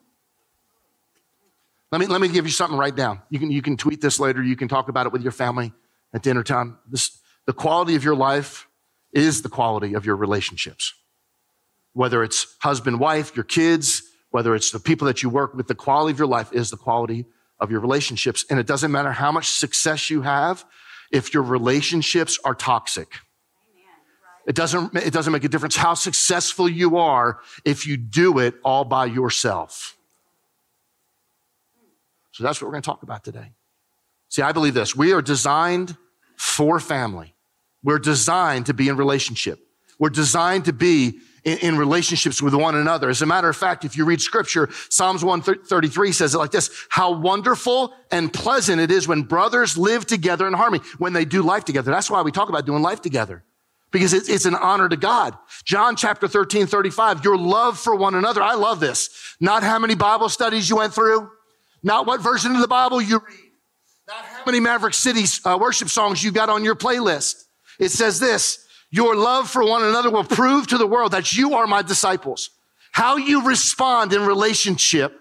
Let 1.90 2.00
me, 2.00 2.06
let 2.06 2.20
me 2.20 2.28
give 2.28 2.44
you 2.44 2.52
something 2.52 2.78
right 2.78 2.94
now. 2.94 3.22
You 3.30 3.38
can, 3.38 3.50
you 3.50 3.62
can 3.62 3.76
tweet 3.76 4.00
this 4.00 4.20
later. 4.20 4.42
You 4.42 4.56
can 4.56 4.68
talk 4.68 4.88
about 4.88 5.06
it 5.06 5.12
with 5.12 5.22
your 5.22 5.32
family 5.32 5.72
at 6.12 6.22
dinner 6.22 6.42
time. 6.42 6.78
This, 6.88 7.18
the 7.46 7.54
quality 7.54 7.94
of 7.94 8.04
your 8.04 8.14
life 8.14 8.68
is 9.12 9.40
the 9.40 9.48
quality 9.48 9.94
of 9.94 10.04
your 10.04 10.16
relationships. 10.16 10.92
Whether 11.94 12.22
it's 12.22 12.56
husband, 12.60 13.00
wife, 13.00 13.34
your 13.34 13.44
kids, 13.44 14.02
whether 14.30 14.54
it's 14.54 14.70
the 14.70 14.78
people 14.78 15.06
that 15.06 15.22
you 15.22 15.30
work 15.30 15.54
with, 15.54 15.66
the 15.66 15.74
quality 15.74 16.12
of 16.12 16.18
your 16.18 16.28
life 16.28 16.52
is 16.52 16.70
the 16.70 16.76
quality 16.76 17.24
of 17.58 17.70
your 17.70 17.80
relationships. 17.80 18.44
And 18.50 18.60
it 18.60 18.66
doesn't 18.66 18.92
matter 18.92 19.12
how 19.12 19.32
much 19.32 19.48
success 19.48 20.10
you 20.10 20.22
have 20.22 20.64
if 21.10 21.32
your 21.32 21.42
relationships 21.42 22.38
are 22.44 22.54
toxic. 22.54 23.08
It 24.48 24.54
doesn't, 24.54 24.96
it 24.96 25.12
doesn't 25.12 25.32
make 25.32 25.44
a 25.44 25.48
difference 25.48 25.76
how 25.76 25.92
successful 25.92 26.70
you 26.70 26.96
are 26.96 27.38
if 27.66 27.86
you 27.86 27.98
do 27.98 28.38
it 28.38 28.54
all 28.64 28.82
by 28.82 29.04
yourself. 29.04 29.94
So 32.32 32.44
that's 32.44 32.58
what 32.60 32.68
we're 32.68 32.72
going 32.72 32.82
to 32.82 32.86
talk 32.86 33.02
about 33.02 33.24
today. 33.24 33.52
See, 34.30 34.40
I 34.40 34.52
believe 34.52 34.72
this. 34.72 34.96
We 34.96 35.12
are 35.12 35.20
designed 35.20 35.98
for 36.36 36.80
family. 36.80 37.34
We're 37.82 37.98
designed 37.98 38.66
to 38.66 38.74
be 38.74 38.88
in 38.88 38.96
relationship. 38.96 39.58
We're 39.98 40.08
designed 40.08 40.64
to 40.64 40.72
be 40.72 41.18
in, 41.44 41.58
in, 41.58 41.76
relationships 41.76 42.40
with 42.40 42.54
one 42.54 42.74
another. 42.74 43.10
As 43.10 43.20
a 43.20 43.26
matter 43.26 43.50
of 43.50 43.56
fact, 43.56 43.84
if 43.84 43.98
you 43.98 44.06
read 44.06 44.20
scripture, 44.20 44.70
Psalms 44.88 45.22
133 45.22 46.12
says 46.12 46.34
it 46.34 46.38
like 46.38 46.52
this, 46.52 46.70
how 46.88 47.12
wonderful 47.12 47.92
and 48.10 48.32
pleasant 48.32 48.80
it 48.80 48.90
is 48.90 49.06
when 49.06 49.22
brothers 49.22 49.76
live 49.76 50.06
together 50.06 50.46
in 50.46 50.54
harmony, 50.54 50.82
when 50.96 51.12
they 51.12 51.24
do 51.26 51.42
life 51.42 51.66
together. 51.66 51.90
That's 51.90 52.10
why 52.10 52.22
we 52.22 52.32
talk 52.32 52.48
about 52.48 52.64
doing 52.64 52.82
life 52.82 53.02
together 53.02 53.44
because 53.90 54.12
it's 54.12 54.44
an 54.44 54.54
honor 54.54 54.88
to 54.88 54.96
God. 54.96 55.36
John 55.64 55.96
chapter 55.96 56.28
13, 56.28 56.66
35, 56.66 57.24
your 57.24 57.38
love 57.38 57.78
for 57.78 57.94
one 57.94 58.14
another. 58.14 58.42
I 58.42 58.54
love 58.54 58.80
this. 58.80 59.36
Not 59.40 59.62
how 59.62 59.78
many 59.78 59.94
Bible 59.94 60.28
studies 60.28 60.68
you 60.68 60.76
went 60.76 60.94
through, 60.94 61.30
not 61.82 62.06
what 62.06 62.20
version 62.20 62.54
of 62.54 62.60
the 62.60 62.68
Bible 62.68 63.00
you 63.00 63.20
read, 63.26 63.50
not 64.06 64.24
how 64.24 64.42
many 64.44 64.60
Maverick 64.60 64.94
City 64.94 65.24
uh, 65.44 65.56
worship 65.58 65.88
songs 65.88 66.22
you 66.22 66.32
got 66.32 66.48
on 66.48 66.64
your 66.64 66.74
playlist. 66.74 67.44
It 67.78 67.90
says 67.90 68.20
this, 68.20 68.66
your 68.90 69.14
love 69.14 69.48
for 69.48 69.64
one 69.64 69.84
another 69.84 70.10
will 70.10 70.24
prove 70.24 70.66
to 70.68 70.78
the 70.78 70.86
world 70.86 71.12
that 71.12 71.36
you 71.36 71.54
are 71.54 71.66
my 71.66 71.82
disciples. 71.82 72.50
How 72.92 73.16
you 73.16 73.46
respond 73.46 74.12
in 74.12 74.26
relationship 74.26 75.14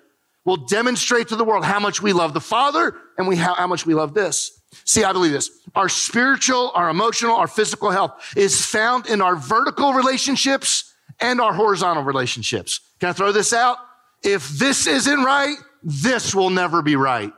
will 0.46 0.58
demonstrate 0.58 1.28
to 1.28 1.36
the 1.36 1.44
world 1.44 1.66
how 1.66 1.80
much 1.80 2.02
we 2.02 2.14
love 2.14 2.34
the 2.34 2.42
Father 2.42 2.96
and 3.18 3.28
we, 3.28 3.36
how, 3.36 3.54
how 3.54 3.68
much 3.68 3.86
we 3.86 3.94
love 3.94 4.14
this. 4.14 4.57
See, 4.88 5.04
I 5.04 5.12
believe 5.12 5.34
this. 5.34 5.52
Our 5.76 5.90
spiritual, 5.90 6.72
our 6.74 6.90
emotional, 6.90 7.36
our 7.36 7.48
physical 7.48 7.92
health 7.92 8.34
is 8.38 8.66
found 8.66 9.06
in 9.08 9.22
our 9.22 9.36
vertical 9.36 9.94
relationships 9.94 10.94
and 11.20 11.42
our 11.42 11.54
horizontal 11.54 12.04
relationships. 12.04 12.80
Can 13.02 13.10
I 13.10 13.14
throw 13.14 13.34
this 13.34 13.52
out? 13.52 13.78
If 14.24 14.48
this 14.48 14.88
isn't 14.88 15.24
right, 15.24 15.58
this 15.84 16.34
will 16.34 16.50
never 16.50 16.82
be 16.82 16.96
right. 16.96 17.34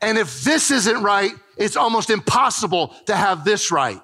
And 0.00 0.16
if 0.16 0.42
this 0.44 0.70
isn't 0.70 1.02
right, 1.02 1.32
it's 1.56 1.76
almost 1.76 2.10
impossible 2.10 2.94
to 3.06 3.16
have 3.16 3.44
this 3.44 3.72
right. 3.72 4.00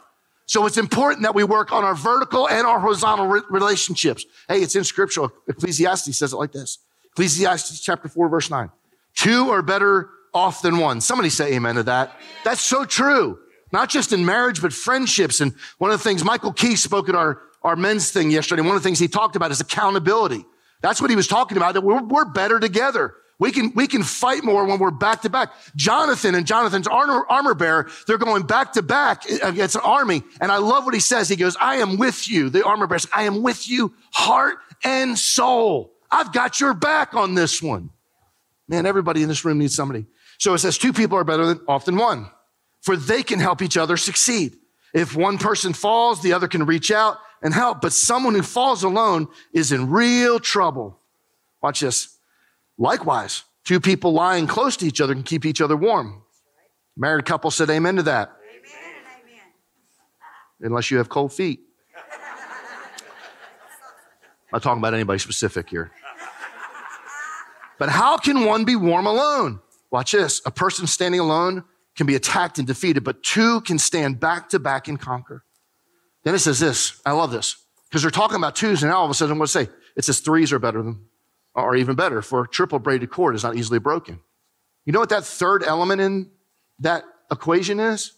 So 0.46 0.66
it's 0.66 0.76
important 0.76 1.22
that 1.22 1.34
we 1.34 1.44
work 1.44 1.70
on 1.72 1.84
our 1.84 1.94
vertical 1.94 2.48
and 2.48 2.66
our 2.66 2.80
horizontal 2.80 3.28
re- 3.28 3.42
relationships. 3.50 4.26
Hey, 4.48 4.62
it's 4.62 4.74
in 4.74 4.82
scripture. 4.82 5.28
Ecclesiastes 5.46 6.18
says 6.18 6.32
it 6.32 6.36
like 6.36 6.50
this. 6.50 6.78
Ecclesiastes 7.12 7.80
chapter 7.80 8.08
4, 8.08 8.28
verse 8.28 8.50
9. 8.50 8.68
Two 9.14 9.50
are 9.50 9.62
better 9.62 10.10
off 10.32 10.62
than 10.62 10.78
one. 10.78 11.00
Somebody 11.00 11.30
say 11.30 11.54
amen 11.54 11.76
to 11.76 11.82
that. 11.84 12.16
That's 12.44 12.60
so 12.60 12.84
true. 12.84 13.38
Not 13.72 13.88
just 13.88 14.12
in 14.12 14.24
marriage, 14.24 14.60
but 14.60 14.72
friendships. 14.72 15.40
And 15.40 15.54
one 15.78 15.90
of 15.90 15.98
the 15.98 16.04
things 16.04 16.24
Michael 16.24 16.52
Key 16.52 16.76
spoke 16.76 17.08
at 17.08 17.14
our, 17.14 17.40
our 17.62 17.76
men's 17.76 18.10
thing 18.10 18.30
yesterday. 18.30 18.62
One 18.62 18.76
of 18.76 18.82
the 18.82 18.86
things 18.86 18.98
he 18.98 19.08
talked 19.08 19.36
about 19.36 19.50
is 19.50 19.60
accountability. 19.60 20.44
That's 20.82 21.00
what 21.00 21.10
he 21.10 21.16
was 21.16 21.28
talking 21.28 21.56
about, 21.56 21.74
that 21.74 21.82
we're, 21.82 22.02
we're 22.02 22.24
better 22.24 22.58
together. 22.58 23.14
We 23.38 23.52
can, 23.52 23.72
we 23.74 23.86
can 23.86 24.02
fight 24.02 24.44
more 24.44 24.66
when 24.66 24.78
we're 24.78 24.90
back 24.90 25.22
to 25.22 25.30
back. 25.30 25.52
Jonathan 25.74 26.34
and 26.34 26.46
Jonathan's 26.46 26.86
armor, 26.86 27.24
armor 27.28 27.54
bearer, 27.54 27.88
they're 28.06 28.18
going 28.18 28.42
back 28.42 28.74
to 28.74 28.82
back 28.82 29.24
against 29.42 29.76
an 29.76 29.80
army. 29.82 30.22
And 30.42 30.52
I 30.52 30.58
love 30.58 30.84
what 30.84 30.92
he 30.92 31.00
says. 31.00 31.28
He 31.28 31.36
goes, 31.36 31.56
I 31.58 31.76
am 31.76 31.96
with 31.96 32.28
you. 32.28 32.50
The 32.50 32.64
armor 32.64 32.86
bearer 32.86 33.00
I 33.14 33.22
am 33.22 33.42
with 33.42 33.68
you, 33.68 33.94
heart 34.12 34.58
and 34.84 35.18
soul. 35.18 35.92
I've 36.10 36.32
got 36.32 36.60
your 36.60 36.74
back 36.74 37.14
on 37.14 37.34
this 37.34 37.62
one. 37.62 37.90
Man, 38.68 38.84
everybody 38.84 39.22
in 39.22 39.28
this 39.28 39.44
room 39.44 39.58
needs 39.58 39.74
somebody. 39.74 40.06
So 40.40 40.54
it 40.54 40.58
says 40.58 40.76
two 40.78 40.92
people 40.94 41.18
are 41.18 41.24
better 41.24 41.44
than 41.44 41.60
often 41.68 41.98
one, 41.98 42.30
for 42.80 42.96
they 42.96 43.22
can 43.22 43.38
help 43.38 43.60
each 43.60 43.76
other 43.76 43.98
succeed. 43.98 44.56
If 44.94 45.14
one 45.14 45.36
person 45.36 45.74
falls, 45.74 46.22
the 46.22 46.32
other 46.32 46.48
can 46.48 46.64
reach 46.64 46.90
out 46.90 47.18
and 47.42 47.52
help, 47.52 47.82
but 47.82 47.92
someone 47.92 48.34
who 48.34 48.42
falls 48.42 48.82
alone 48.82 49.28
is 49.52 49.70
in 49.70 49.90
real 49.90 50.40
trouble. 50.40 50.98
Watch 51.62 51.80
this. 51.80 52.16
Likewise, 52.78 53.44
two 53.64 53.80
people 53.80 54.14
lying 54.14 54.46
close 54.46 54.78
to 54.78 54.86
each 54.86 55.02
other 55.02 55.12
can 55.12 55.24
keep 55.24 55.44
each 55.44 55.60
other 55.60 55.76
warm. 55.76 56.22
Married 56.96 57.26
couple 57.26 57.50
said 57.50 57.68
amen 57.68 57.96
to 57.96 58.04
that. 58.04 58.30
Amen 58.30 58.94
and 58.96 59.04
amen. 59.22 59.42
Unless 60.62 60.90
you 60.90 60.96
have 60.96 61.10
cold 61.10 61.34
feet. 61.34 61.60
I'm 61.94 62.02
not 64.54 64.62
talking 64.62 64.80
about 64.80 64.94
anybody 64.94 65.18
specific 65.18 65.68
here. 65.68 65.92
But 67.78 67.90
how 67.90 68.16
can 68.16 68.46
one 68.46 68.64
be 68.64 68.74
warm 68.74 69.06
alone? 69.06 69.60
Watch 69.90 70.12
this. 70.12 70.40
A 70.46 70.50
person 70.50 70.86
standing 70.86 71.20
alone 71.20 71.64
can 71.96 72.06
be 72.06 72.14
attacked 72.14 72.58
and 72.58 72.66
defeated, 72.66 73.04
but 73.04 73.22
two 73.22 73.60
can 73.62 73.78
stand 73.78 74.20
back 74.20 74.48
to 74.50 74.58
back 74.58 74.88
and 74.88 74.98
conquer. 75.00 75.44
Then 76.24 76.34
it 76.34 76.38
says 76.38 76.60
this. 76.60 77.00
I 77.04 77.12
love 77.12 77.32
this 77.32 77.56
because 77.88 78.02
they're 78.02 78.10
talking 78.10 78.36
about 78.36 78.54
twos, 78.54 78.82
and 78.82 78.90
now 78.90 78.98
all 78.98 79.04
of 79.04 79.10
a 79.10 79.14
sudden, 79.14 79.38
what 79.38 79.46
to 79.46 79.52
say? 79.52 79.68
It 79.96 80.04
says 80.04 80.20
threes 80.20 80.52
are 80.52 80.58
better 80.58 80.82
than, 80.82 81.06
or 81.54 81.74
even 81.74 81.96
better, 81.96 82.22
for 82.22 82.44
a 82.44 82.48
triple 82.48 82.78
braided 82.78 83.10
cord 83.10 83.34
is 83.34 83.42
not 83.42 83.56
easily 83.56 83.78
broken. 83.78 84.20
You 84.84 84.92
know 84.92 85.00
what 85.00 85.08
that 85.08 85.24
third 85.24 85.62
element 85.62 86.00
in 86.00 86.30
that 86.78 87.04
equation 87.30 87.80
is? 87.80 88.12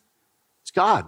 It's 0.63 0.71
God. 0.71 1.07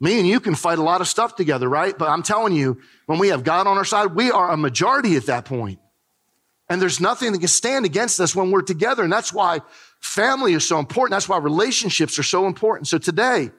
Me 0.00 0.20
and 0.20 0.28
you 0.28 0.38
can 0.38 0.54
fight 0.54 0.78
a 0.78 0.82
lot 0.82 1.00
of 1.00 1.08
stuff 1.08 1.34
together, 1.34 1.68
right? 1.68 1.96
But 1.96 2.08
I'm 2.08 2.22
telling 2.22 2.54
you, 2.54 2.80
when 3.06 3.18
we 3.18 3.28
have 3.28 3.42
God 3.42 3.66
on 3.66 3.76
our 3.76 3.84
side, 3.84 4.14
we 4.14 4.30
are 4.30 4.50
a 4.50 4.56
majority 4.56 5.16
at 5.16 5.26
that 5.26 5.44
point. 5.44 5.80
And 6.68 6.82
there's 6.82 7.00
nothing 7.00 7.32
that 7.32 7.38
can 7.38 7.48
stand 7.48 7.86
against 7.86 8.20
us 8.20 8.36
when 8.36 8.50
we're 8.50 8.62
together. 8.62 9.02
And 9.02 9.12
that's 9.12 9.32
why 9.32 9.60
family 10.00 10.52
is 10.52 10.66
so 10.66 10.78
important. 10.78 11.12
That's 11.12 11.28
why 11.28 11.38
relationships 11.38 12.18
are 12.18 12.24
so 12.24 12.46
important. 12.46 12.88
So 12.88 12.98
today, 12.98 13.50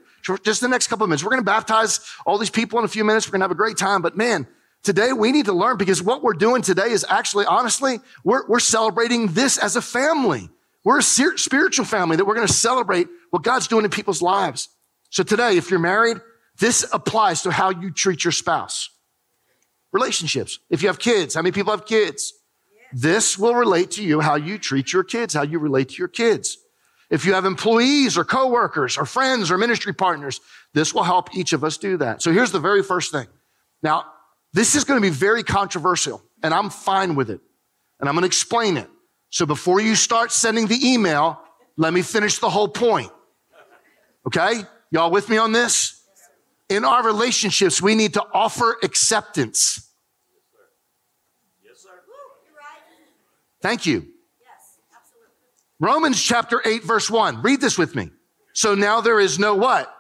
just 0.43 0.61
the 0.61 0.67
next 0.67 0.87
couple 0.87 1.05
of 1.05 1.09
minutes, 1.09 1.23
we're 1.23 1.31
going 1.31 1.41
to 1.41 1.45
baptize 1.45 2.01
all 2.25 2.37
these 2.37 2.49
people 2.49 2.77
in 2.79 2.85
a 2.85 2.89
few 2.89 3.03
minutes. 3.03 3.27
We're 3.27 3.31
going 3.31 3.41
to 3.41 3.45
have 3.45 3.51
a 3.51 3.55
great 3.55 3.77
time. 3.77 4.01
But 4.01 4.15
man, 4.15 4.47
today 4.83 5.11
we 5.11 5.31
need 5.31 5.45
to 5.45 5.53
learn 5.53 5.77
because 5.77 6.03
what 6.03 6.21
we're 6.21 6.33
doing 6.33 6.61
today 6.61 6.91
is 6.91 7.05
actually, 7.09 7.45
honestly, 7.45 7.99
we're, 8.23 8.47
we're 8.47 8.59
celebrating 8.59 9.27
this 9.27 9.57
as 9.57 9.75
a 9.75 9.81
family. 9.81 10.49
We're 10.83 10.99
a 10.99 11.03
spiritual 11.03 11.85
family 11.85 12.17
that 12.17 12.25
we're 12.25 12.35
going 12.35 12.47
to 12.47 12.53
celebrate 12.53 13.07
what 13.31 13.43
God's 13.43 13.67
doing 13.67 13.85
in 13.85 13.91
people's 13.91 14.21
lives. 14.21 14.69
So 15.09 15.23
today, 15.23 15.57
if 15.57 15.71
you're 15.71 15.79
married, 15.79 16.17
this 16.59 16.87
applies 16.93 17.41
to 17.43 17.51
how 17.51 17.71
you 17.71 17.91
treat 17.91 18.23
your 18.23 18.31
spouse. 18.31 18.89
Relationships. 19.91 20.59
If 20.69 20.81
you 20.83 20.89
have 20.89 20.99
kids, 20.99 21.33
how 21.33 21.41
many 21.41 21.51
people 21.51 21.71
have 21.71 21.85
kids? 21.85 22.33
This 22.91 23.38
will 23.38 23.55
relate 23.55 23.91
to 23.91 24.03
you 24.03 24.19
how 24.19 24.36
you 24.36 24.58
treat 24.58 24.91
your 24.91 25.03
kids, 25.03 25.34
how 25.34 25.43
you 25.43 25.60
relate 25.60 25.89
to 25.89 25.96
your 25.96 26.08
kids. 26.08 26.58
If 27.10 27.25
you 27.25 27.34
have 27.34 27.46
employees 27.46 28.17
or 28.17 28.24
coworkers 28.24 28.98
or 28.98 29.05
friends 29.05 29.50
or 29.51 29.58
ministry 29.58 29.93
partners, 29.93 30.41
this 30.74 30.93
will 30.93 31.03
help 31.03 31.36
each 31.36 31.53
of 31.53 31.63
us 31.63 31.77
do 31.77 31.98
that. 31.98 32.22
So 32.22 32.31
here's 32.31 32.51
the 32.51 32.60
very 32.60 32.84
first 32.84 33.12
thing. 33.12 33.27
Now, 33.81 34.05
this 34.53 34.75
is 34.75 34.84
going 34.84 35.01
to 35.01 35.01
be 35.01 35.13
very 35.13 35.43
controversial 35.43 36.24
and 36.43 36.53
I'm 36.53 36.69
fine 36.69 37.15
with 37.15 37.29
it. 37.29 37.41
And 38.00 38.08
I'm 38.08 38.15
going 38.15 38.24
to 38.24 38.27
explain 38.27 38.77
it. 38.77 38.88
So 39.29 39.46
before 39.46 39.81
you 39.81 39.96
start 39.96 40.31
sending 40.31 40.67
the 40.67 40.79
email, 40.81 41.41
let 41.77 41.93
me 41.93 42.01
finish 42.01 42.39
the 42.39 42.50
whole 42.50 42.67
point. 42.67 43.12
Okay? 44.25 44.62
Y'all 44.91 45.12
with 45.12 45.29
me 45.29 45.38
on 45.38 45.51
this? 45.51 46.01
In 46.69 46.86
our 46.86 47.03
relationships, 47.03 47.81
we 47.81 47.96
need 47.96 48.13
to 48.13 48.24
offer 48.34 48.77
acceptance. 48.84 49.88
Thank 53.61 53.85
you. 53.85 54.07
Yes, 54.41 54.79
absolutely. 54.95 55.29
Romans 55.79 56.21
chapter 56.21 56.61
8, 56.63 56.83
verse 56.83 57.09
1. 57.09 57.41
Read 57.41 57.61
this 57.61 57.77
with 57.77 57.95
me. 57.95 58.11
So 58.53 58.75
now 58.75 59.01
there 59.01 59.19
is 59.19 59.39
no 59.39 59.55
what? 59.55 59.93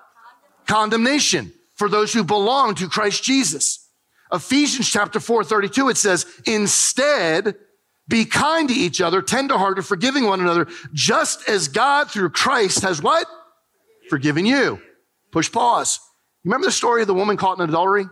Condemnation, 0.65 1.45
Condemnation 1.45 1.53
for 1.75 1.89
those 1.89 2.13
who 2.13 2.23
belong 2.23 2.75
to 2.75 2.87
Christ 2.87 3.23
Jesus. 3.23 3.87
Ephesians 4.31 4.89
chapter 4.89 5.19
4, 5.19 5.43
32, 5.43 5.89
it 5.89 5.97
says, 5.97 6.25
instead, 6.45 7.55
be 8.07 8.25
kind 8.25 8.69
to 8.69 8.75
each 8.75 9.01
other, 9.01 9.21
tenderhearted, 9.21 9.85
forgiving 9.85 10.25
one 10.25 10.41
another, 10.41 10.67
just 10.93 11.47
as 11.47 11.67
God 11.67 12.11
through 12.11 12.29
Christ 12.31 12.81
has 12.81 13.01
what? 13.01 13.27
Forgiven 14.09 14.45
you. 14.45 14.81
Push 15.31 15.51
pause. 15.51 15.99
You 16.43 16.49
remember 16.49 16.67
the 16.67 16.71
story 16.71 17.01
of 17.01 17.07
the 17.07 17.13
woman 17.13 17.37
caught 17.37 17.59
in 17.59 17.69
adultery? 17.69 18.05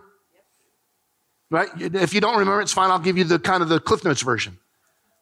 Right? 1.50 1.68
If 1.78 2.14
you 2.14 2.20
don't 2.20 2.38
remember, 2.38 2.60
it's 2.60 2.72
fine. 2.72 2.90
I'll 2.90 2.98
give 2.98 3.18
you 3.18 3.24
the 3.24 3.38
kind 3.38 3.62
of 3.62 3.68
the 3.68 3.80
Cliff 3.80 4.04
Notes 4.04 4.22
version. 4.22 4.58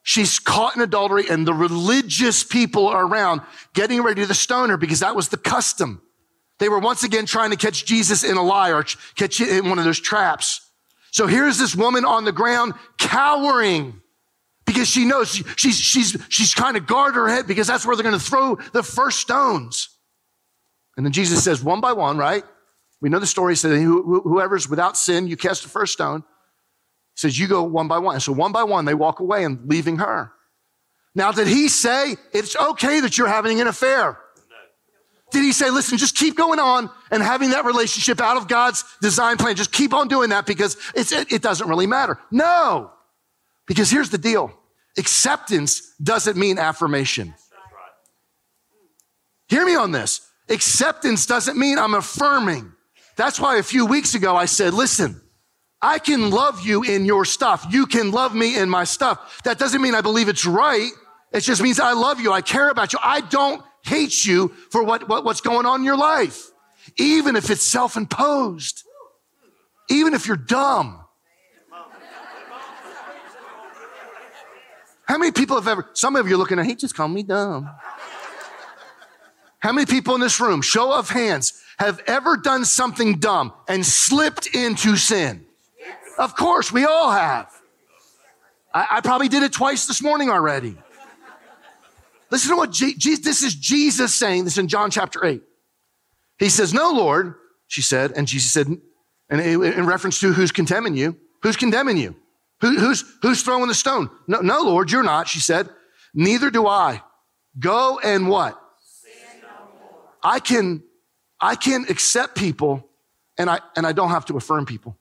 She's 0.09 0.39
caught 0.39 0.77
in 0.77 0.83
adultery 0.83 1.25
and 1.29 1.45
the 1.45 1.53
religious 1.53 2.45
people 2.45 2.87
are 2.87 3.05
around 3.05 3.41
getting 3.75 4.05
ready 4.05 4.25
to 4.25 4.35
stone 4.35 4.69
her 4.71 4.77
because 4.77 5.01
that 5.01 5.17
was 5.17 5.31
the 5.31 5.37
custom. 5.37 6.01
They 6.61 6.69
were 6.69 6.79
once 6.79 7.03
again 7.03 7.27
trying 7.27 7.51
to 7.51 7.57
catch 7.57 7.85
Jesus 7.85 8.23
in 8.23 8.37
a 8.37 8.43
lie 8.43 8.71
or 8.71 8.85
catch 9.17 9.41
it 9.41 9.49
in 9.49 9.69
one 9.69 9.81
of 9.81 9.85
those 9.85 9.99
traps. 9.99 10.61
So 11.11 11.27
here's 11.27 11.59
this 11.59 11.75
woman 11.75 12.05
on 12.05 12.25
the 12.25 12.31
ground 12.31 12.75
cowering 12.99 14.01
because 14.65 14.87
she 14.87 15.05
knows 15.05 15.35
she, 15.35 15.43
she's, 15.57 15.77
she's, 15.77 16.17
she's 16.29 16.53
trying 16.53 16.75
to 16.75 16.81
guard 16.81 17.17
her 17.17 17.27
head 17.27 17.49
because 17.49 17.67
that's 17.67 17.85
where 17.85 17.97
they're 17.97 18.05
going 18.05 18.17
to 18.17 18.25
throw 18.25 18.61
the 18.73 18.85
first 18.85 19.19
stones. 19.19 19.89
And 20.97 21.05
then 21.05 21.13
Jesus 21.13 21.43
says, 21.43 21.65
one 21.65 21.81
by 21.81 21.93
one, 21.93 22.17
right? 22.17 22.45
We 23.01 23.09
know 23.09 23.19
the 23.19 23.27
story. 23.27 23.57
Said, 23.57 23.77
whoever's 23.81 24.69
without 24.69 24.97
sin, 24.97 25.27
you 25.27 25.37
cast 25.37 25.65
the 25.65 25.69
first 25.69 25.95
stone 25.95 26.23
says, 27.17 27.39
You 27.39 27.49
go 27.49 27.65
one 27.65 27.89
by 27.89 27.99
one. 27.99 28.15
And 28.15 28.23
so 28.23 28.33
one 28.33 28.53
by 28.53 28.63
one, 28.63 28.85
they 28.85 28.95
walk 28.95 29.19
away 29.19 29.45
and 29.45 29.69
leaving 29.69 29.99
her. 29.99 30.31
Now, 31.17 31.33
did 31.33 31.49
he 31.49 31.69
say 31.69 32.17
it's 32.33 32.55
okay 32.55 33.01
that 33.01 33.19
you're 33.19 33.27
having 33.27 33.61
an 33.61 33.67
affair? 33.67 34.19
Did 35.33 35.43
he 35.43 35.53
say, 35.53 35.71
listen, 35.71 35.99
just 35.99 36.15
keep 36.15 36.37
going 36.37 36.61
on 36.61 36.89
and 37.11 37.23
having 37.23 37.51
that 37.51 37.65
relationship 37.65 38.21
out 38.21 38.37
of 38.37 38.47
God's 38.47 38.85
design 39.03 39.39
plan? 39.39 39.57
Just 39.57 39.73
keep 39.73 39.93
on 39.93 40.07
doing 40.07 40.31
that 40.31 40.47
because 40.47 40.77
it, 40.95 41.11
it 41.33 41.43
doesn't 41.43 41.69
really 41.69 41.87
matter. 41.87 42.19
No, 42.31 42.93
because 43.67 43.91
here's 43.91 44.11
the 44.11 44.19
deal 44.19 44.53
acceptance 44.97 45.95
doesn't 46.03 46.37
mean 46.37 46.59
affirmation. 46.59 47.35
Hear 49.49 49.65
me 49.65 49.75
on 49.75 49.93
this. 49.93 50.21
Acceptance 50.49 51.27
doesn't 51.27 51.59
mean 51.59 51.79
I'm 51.79 51.95
affirming. 51.95 52.73
That's 53.17 53.41
why 53.41 53.57
a 53.57 53.63
few 53.63 53.87
weeks 53.87 54.15
ago 54.15 54.37
I 54.37 54.45
said, 54.45 54.75
listen, 54.75 55.21
I 55.87 56.00
can 56.00 56.31
love 56.31 56.66
you 56.66 56.83
in 56.83 57.05
your 57.05 57.25
stuff. 57.25 57.64
You 57.71 57.87
can 57.87 58.11
love 58.11 58.35
me 58.35 58.59
in 58.59 58.69
my 58.69 58.83
stuff. 58.83 59.40
That 59.45 59.57
doesn't 59.57 59.81
mean 59.81 59.95
I 59.95 60.00
believe 60.00 60.28
it's 60.28 60.45
right. 60.45 60.90
It 61.33 61.40
just 61.43 61.62
means 61.62 61.78
I 61.78 61.93
love 61.93 62.19
you. 62.19 62.33
I 62.33 62.40
care 62.40 62.71
about 62.71 62.93
you. 62.93 62.99
I 63.00 63.21
don't 63.21 63.62
hate 63.85 64.25
you 64.25 64.49
for 64.71 64.83
what, 64.83 65.09
what 65.09 65.25
what's 65.25 65.40
going 65.40 65.64
on 65.64 65.83
in 65.83 65.85
your 65.85 65.97
life. 65.97 66.50
Even 66.99 67.37
if 67.37 67.50
it's 67.50 67.64
self-imposed. 67.64 68.83
Even 69.88 70.12
if 70.12 70.26
you're 70.26 70.37
dumb. 70.37 71.05
How 75.05 75.19
many 75.19 75.31
people 75.31 75.55
have 75.55 75.69
ever, 75.69 75.88
some 75.93 76.16
of 76.16 76.26
you 76.26 76.35
are 76.35 76.38
looking 76.38 76.59
at, 76.59 76.66
he 76.66 76.75
just 76.75 76.97
called 76.97 77.12
me 77.12 77.23
dumb. 77.23 77.71
How 79.61 79.71
many 79.71 79.87
people 79.87 80.16
in 80.16 80.21
this 80.21 80.40
room, 80.40 80.62
show 80.62 80.93
of 80.93 81.11
hands, 81.11 81.62
have 81.78 82.00
ever 82.09 82.37
done 82.37 82.64
something 82.64 83.21
dumb 83.21 83.52
and 83.69 83.87
slipped 83.87 84.49
into 84.49 84.97
sin? 84.97 85.46
Of 86.19 86.35
course, 86.35 86.73
we 86.73 86.85
all 86.85 87.11
have. 87.11 87.51
I, 88.73 88.87
I 88.93 89.01
probably 89.01 89.29
did 89.29 89.43
it 89.43 89.53
twice 89.53 89.87
this 89.87 90.03
morning 90.03 90.31
already. 90.31 90.77
Listen 92.31 92.51
to 92.51 92.57
what 92.57 92.73
Je- 92.73 92.95
this 92.95 93.43
is 93.43 93.55
Jesus 93.55 94.15
saying 94.15 94.45
this 94.45 94.59
in 94.59 94.69
John 94.69 94.91
chapter 94.91 95.25
8. 95.25 95.43
He 96.39 96.49
says, 96.49 96.75
No, 96.75 96.93
Lord, 96.93 97.35
she 97.69 97.83
said, 97.83 98.13
and 98.13 98.27
Jesus 98.27 98.53
said, 98.53 98.67
and 99.29 99.41
in 99.41 99.87
reference 99.87 100.21
to 100.21 100.33
who's 100.33 100.53
condemning 100.53 100.97
you, 100.97 101.17
who's 101.43 101.57
condemning 101.57 101.97
you? 101.97 102.15
Who, 102.61 102.79
who's, 102.79 103.05
who's 103.23 103.43
throwing 103.43 103.69
the 103.69 103.75
stone? 103.75 104.09
No, 104.27 104.41
no, 104.41 104.63
Lord, 104.63 104.91
you're 104.91 105.03
not, 105.03 105.29
she 105.29 105.41
said. 105.41 105.69
Neither 106.15 106.51
do 106.51 106.67
I. 106.67 107.03
Go 107.59 107.99
and 107.99 108.29
what? 108.29 108.61
I 110.23 110.41
can, 110.41 110.83
I 111.41 111.55
can 111.55 111.87
accept 111.89 112.37
people 112.37 112.89
and 113.39 113.51
I, 113.51 113.61
and 113.77 113.87
I 113.87 113.93
don't 113.93 114.11
have 114.11 114.27
to 114.27 114.37
affirm 114.37 114.65
people. 114.65 114.97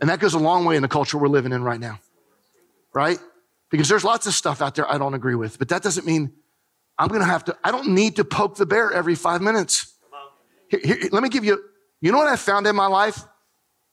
And 0.00 0.10
that 0.10 0.20
goes 0.20 0.34
a 0.34 0.38
long 0.38 0.64
way 0.64 0.76
in 0.76 0.82
the 0.82 0.88
culture 0.88 1.18
we're 1.18 1.28
living 1.28 1.52
in 1.52 1.62
right 1.62 1.80
now, 1.80 2.00
right? 2.94 3.18
Because 3.70 3.88
there's 3.88 4.04
lots 4.04 4.26
of 4.26 4.34
stuff 4.34 4.60
out 4.60 4.74
there 4.74 4.90
I 4.90 4.98
don't 4.98 5.14
agree 5.14 5.34
with, 5.34 5.58
but 5.58 5.68
that 5.68 5.82
doesn't 5.82 6.06
mean 6.06 6.32
I'm 6.98 7.08
going 7.08 7.20
to 7.20 7.26
have 7.26 7.44
to, 7.46 7.56
I 7.64 7.70
don't 7.70 7.88
need 7.88 8.16
to 8.16 8.24
poke 8.24 8.56
the 8.56 8.66
bear 8.66 8.92
every 8.92 9.14
five 9.14 9.40
minutes. 9.40 9.94
Here, 10.68 10.80
here, 10.82 10.98
let 11.12 11.22
me 11.22 11.28
give 11.28 11.44
you, 11.44 11.62
you 12.00 12.12
know 12.12 12.18
what 12.18 12.28
I 12.28 12.36
found 12.36 12.66
in 12.66 12.76
my 12.76 12.86
life? 12.86 13.24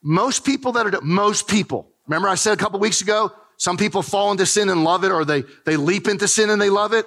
Most 0.01 0.45
people 0.45 0.73
that 0.73 0.93
are, 0.93 1.01
most 1.01 1.47
people, 1.47 1.89
remember 2.07 2.27
I 2.27 2.35
said 2.35 2.53
a 2.53 2.57
couple 2.57 2.79
weeks 2.79 3.01
ago, 3.01 3.31
some 3.57 3.77
people 3.77 4.01
fall 4.01 4.31
into 4.31 4.45
sin 4.45 4.69
and 4.69 4.83
love 4.83 5.03
it, 5.03 5.11
or 5.11 5.23
they, 5.23 5.43
they 5.65 5.77
leap 5.77 6.07
into 6.07 6.27
sin 6.27 6.49
and 6.49 6.61
they 6.61 6.69
love 6.69 6.93
it. 6.93 7.05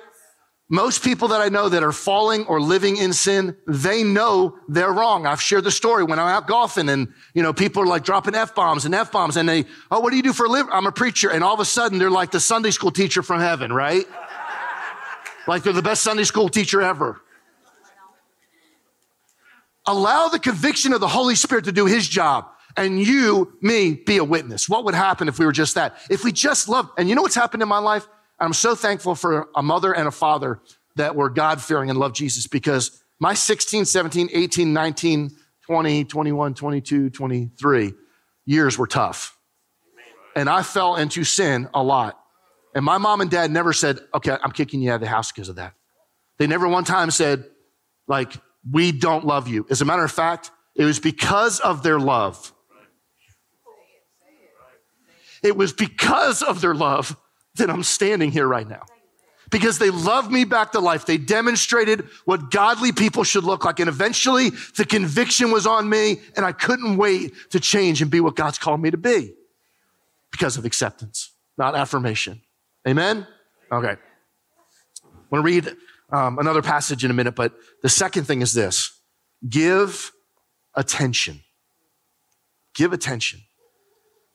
Most 0.68 1.04
people 1.04 1.28
that 1.28 1.40
I 1.40 1.49
know 1.49 1.68
that 1.68 1.85
are 1.85 1.92
falling 1.92 2.44
or 2.46 2.61
living 2.61 2.96
in 2.96 3.12
sin, 3.12 3.56
they 3.68 4.02
know 4.02 4.58
they're 4.66 4.92
wrong. 4.92 5.25
I've 5.25 5.40
shared 5.40 5.62
the 5.62 5.70
story 5.70 6.02
when 6.02 6.18
I'm 6.18 6.26
out 6.26 6.49
golfing 6.49 6.88
and, 6.88 7.06
you 7.35 7.42
know, 7.44 7.52
people 7.52 7.85
are 7.85 7.87
like 7.87 8.02
dropping 8.02 8.35
F-bombs 8.35 8.85
and 8.85 8.92
F-bombs 8.92 9.37
and 9.37 9.49
they, 9.49 9.64
oh, 9.92 10.00
what 10.00 10.11
do 10.11 10.16
you 10.16 10.25
do 10.25 10.32
for 10.32 10.46
a 10.46 10.49
living? 10.49 10.73
I'm 10.73 10.87
a 10.87 10.90
preacher. 10.92 11.30
And 11.30 11.44
all 11.44 11.54
of 11.54 11.61
a 11.61 11.64
sudden 11.64 11.99
they're 11.99 12.11
like 12.11 12.32
the 12.32 12.40
Sunday 12.40 12.73
school 12.73 12.90
teacher 12.90 13.23
from 13.23 13.40
heaven, 13.40 13.73
right? 13.73 14.06
like 15.46 15.62
they're 15.62 15.73
the 15.73 15.82
best 15.82 16.02
Sunday 16.02 16.25
school 16.25 16.49
teacher 16.49 16.82
ever. 16.82 17.20
Allow 19.87 20.26
the 20.26 20.40
conviction 20.40 20.92
of 20.92 20.99
the 20.99 21.06
Holy 21.06 21.37
Spirit 21.37 21.66
to 21.66 21.73
do 21.73 21.87
his 21.87 22.08
job. 22.08 22.46
and 22.76 23.00
you, 23.00 23.56
me, 23.62 23.94
be 23.94 24.18
a 24.18 24.25
witness. 24.25 24.68
What 24.68 24.85
would 24.85 24.94
happen 24.94 25.28
if 25.28 25.38
we 25.38 25.46
were 25.46 25.52
just 25.52 25.75
that? 25.76 25.96
If 26.11 26.25
we 26.25 26.32
just 26.32 26.68
loved, 26.68 26.90
and 26.99 27.08
you 27.08 27.14
know 27.14 27.23
what's 27.23 27.35
happened 27.35 27.62
in 27.62 27.68
my 27.68 27.78
life? 27.78 28.06
I'm 28.38 28.52
so 28.52 28.75
thankful 28.75 29.14
for 29.14 29.49
a 29.55 29.62
mother 29.62 29.95
and 29.95 30.07
a 30.07 30.11
father 30.11 30.61
that 30.97 31.14
were 31.14 31.31
God 31.31 31.62
fearing 31.62 31.90
and 31.90 31.99
loved 31.99 32.16
Jesus 32.16 32.47
because 32.47 33.02
my 33.19 33.35
16, 33.35 33.85
17, 33.87 34.28
18, 34.33 34.73
19, 34.73 35.31
20, 35.66 36.05
21, 36.05 36.55
22, 36.55 37.11
23 37.11 37.93
years 38.45 38.78
were 38.78 38.87
tough. 38.87 39.37
And 40.35 40.50
I 40.50 40.62
fell 40.62 40.97
into 40.97 41.25
sin 41.25 41.69
a 41.73 41.83
lot. 41.83 42.19
And 42.75 42.85
my 42.85 42.99
mom 42.99 43.23
and 43.23 43.31
dad 43.31 43.50
never 43.50 43.73
said, 43.73 44.00
okay, 44.14 44.37
I'm 44.43 44.52
kicking 44.52 44.83
you 44.83 44.90
out 44.90 44.97
of 44.97 45.00
the 45.00 45.09
house 45.09 45.33
because 45.33 45.49
of 45.49 45.57
that. 45.57 45.73
They 46.38 46.47
never 46.47 46.69
one 46.69 46.85
time 46.85 47.11
said, 47.11 47.45
like, 48.07 48.35
we 48.71 48.93
don't 48.93 49.25
love 49.25 49.49
you. 49.49 49.66
As 49.71 49.81
a 49.81 49.87
matter 49.87 50.05
of 50.05 50.12
fact, 50.12 50.50
it 50.75 50.85
was 50.85 51.00
because 51.00 51.59
of 51.61 51.83
their 51.83 51.99
love. 51.99 52.52
It 55.43 55.57
was 55.57 55.73
because 55.73 56.43
of 56.43 56.61
their 56.61 56.75
love 56.75 57.16
that 57.57 57.71
I'm 57.71 57.83
standing 57.83 58.31
here 58.31 58.47
right 58.47 58.69
now. 58.69 58.83
Because 59.51 59.79
they 59.79 59.91
loved 59.91 60.33
me 60.33 60.45
back 60.45 60.73
to 60.73 60.81
life. 60.81 61.07
They 61.07 61.19
demonstrated 61.19 62.09
what 62.25 62.51
godly 62.51 62.91
people 62.91 63.23
should 63.23 63.45
look 63.45 63.65
like. 63.65 63.79
And 63.79 63.89
eventually 63.89 64.51
the 64.77 64.85
conviction 64.85 65.53
was 65.53 65.67
on 65.67 65.89
me 65.89 66.21
and 66.37 66.45
I 66.45 66.51
couldn't 66.51 66.97
wait 66.97 67.33
to 67.51 67.61
change 67.61 68.03
and 68.03 68.11
be 68.11 68.21
what 68.21 68.35
God's 68.35 68.59
called 68.59 68.81
me 68.81 68.91
to 68.91 68.97
be 68.97 69.35
because 70.33 70.57
of 70.57 70.65
acceptance, 70.65 71.31
not 71.57 71.77
affirmation. 71.77 72.43
Amen? 72.89 73.27
Okay. 73.71 73.97
I 73.97 75.09
want 75.31 75.43
to 75.43 75.47
read 75.47 75.77
um, 76.11 76.39
another 76.39 76.63
passage 76.63 77.05
in 77.05 77.11
a 77.11 77.15
minute, 77.15 77.35
but 77.35 77.55
the 77.83 77.89
second 77.89 78.25
thing 78.25 78.43
is 78.43 78.53
this 78.53 79.01
give 79.49 80.13
attention. 80.75 81.41
Give 82.75 82.93
attention. 82.93 83.41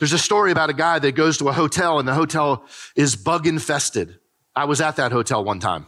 There's 0.01 0.13
a 0.13 0.17
story 0.17 0.51
about 0.51 0.71
a 0.71 0.73
guy 0.73 0.97
that 0.97 1.11
goes 1.11 1.37
to 1.37 1.49
a 1.49 1.53
hotel 1.53 1.99
and 1.99 2.07
the 2.07 2.15
hotel 2.15 2.65
is 2.95 3.15
bug 3.15 3.45
infested. 3.45 4.17
I 4.55 4.65
was 4.65 4.81
at 4.81 4.95
that 4.95 5.11
hotel 5.11 5.43
one 5.43 5.59
time. 5.59 5.85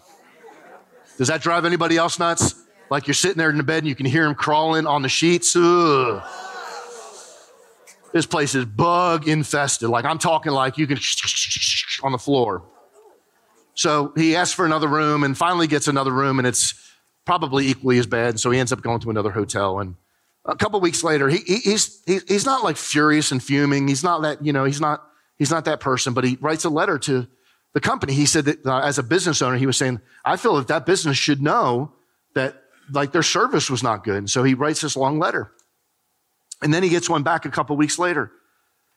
Does 1.18 1.30
that 1.30 1.42
drive 1.42 1.66
anybody 1.66 1.98
else 1.98 2.20
nuts? 2.20 2.54
Like 2.92 3.08
you're 3.08 3.16
sitting 3.16 3.40
there 3.40 3.50
in 3.50 3.58
the 3.58 3.64
bed 3.64 3.80
and 3.80 3.88
you 3.88 3.96
can 3.96 4.06
hear 4.06 4.26
him 4.26 4.36
crawling 4.36 4.86
on 4.86 5.02
the 5.02 5.10
sheets. 5.10 5.56
Ugh. 5.56 6.22
This 8.12 8.28
place 8.28 8.54
is 8.54 8.66
bug 8.66 9.28
infested. 9.28 9.90
Like 9.90 10.06
I'm 10.06 10.20
talking 10.20 10.52
like 10.52 10.78
you 10.78 10.86
can 10.86 11.00
on 12.04 12.12
the 12.12 12.20
floor. 12.20 12.62
So 13.74 14.14
he 14.16 14.36
asks 14.36 14.54
for 14.54 14.64
another 14.64 14.88
room 14.88 15.24
and 15.24 15.36
finally 15.36 15.66
gets 15.66 15.88
another 15.88 16.12
room, 16.12 16.38
and 16.38 16.48
it's 16.48 16.76
probably 17.26 17.66
equally 17.66 17.98
as 17.98 18.06
bad. 18.06 18.40
So 18.40 18.52
he 18.52 18.60
ends 18.60 18.72
up 18.72 18.84
going 18.84 19.00
to 19.00 19.10
another 19.10 19.32
hotel. 19.32 19.80
And 19.80 19.96
a 20.46 20.56
couple 20.56 20.80
weeks 20.82 21.04
later, 21.04 21.30
he, 21.30 21.38
he, 21.38 21.58
he's, 21.58 22.02
he, 22.06 22.20
he's 22.28 22.46
not 22.46 22.64
like 22.64 22.78
furious 22.78 23.32
and 23.32 23.42
fuming. 23.42 23.88
He's 23.88 24.04
not 24.04 24.22
that, 24.24 24.46
you 24.46 24.52
know, 24.52 24.66
he's 24.66 24.82
not, 24.82 25.04
he's 25.38 25.52
not 25.52 25.66
that 25.66 25.80
person, 25.80 26.14
but 26.14 26.24
he 26.24 26.38
writes 26.42 26.66
a 26.66 26.70
letter 26.70 26.98
to 27.00 27.28
the 27.74 27.80
company. 27.80 28.14
He 28.14 28.26
said 28.26 28.46
that 28.46 28.66
uh, 28.66 28.80
as 28.80 28.98
a 28.98 29.04
business 29.04 29.42
owner, 29.42 29.58
he 29.58 29.66
was 29.66 29.78
saying, 29.78 30.02
I 30.26 30.36
feel 30.36 30.56
that 30.56 30.68
that 30.68 30.86
business 30.86 31.18
should 31.18 31.42
know 31.42 31.94
that 32.36 32.62
like 32.92 33.12
their 33.12 33.24
service 33.24 33.70
was 33.70 33.84
not 33.84 34.04
good. 34.04 34.18
And 34.18 34.30
so 34.30 34.44
he 34.44 34.54
writes 34.54 34.82
this 34.82 34.98
long 34.98 35.18
letter. 35.18 35.52
And 36.62 36.74
then 36.74 36.84
he 36.84 36.90
gets 36.90 37.10
one 37.10 37.24
back 37.24 37.46
a 37.46 37.50
couple 37.50 37.76
weeks 37.78 37.98
later. 37.98 38.32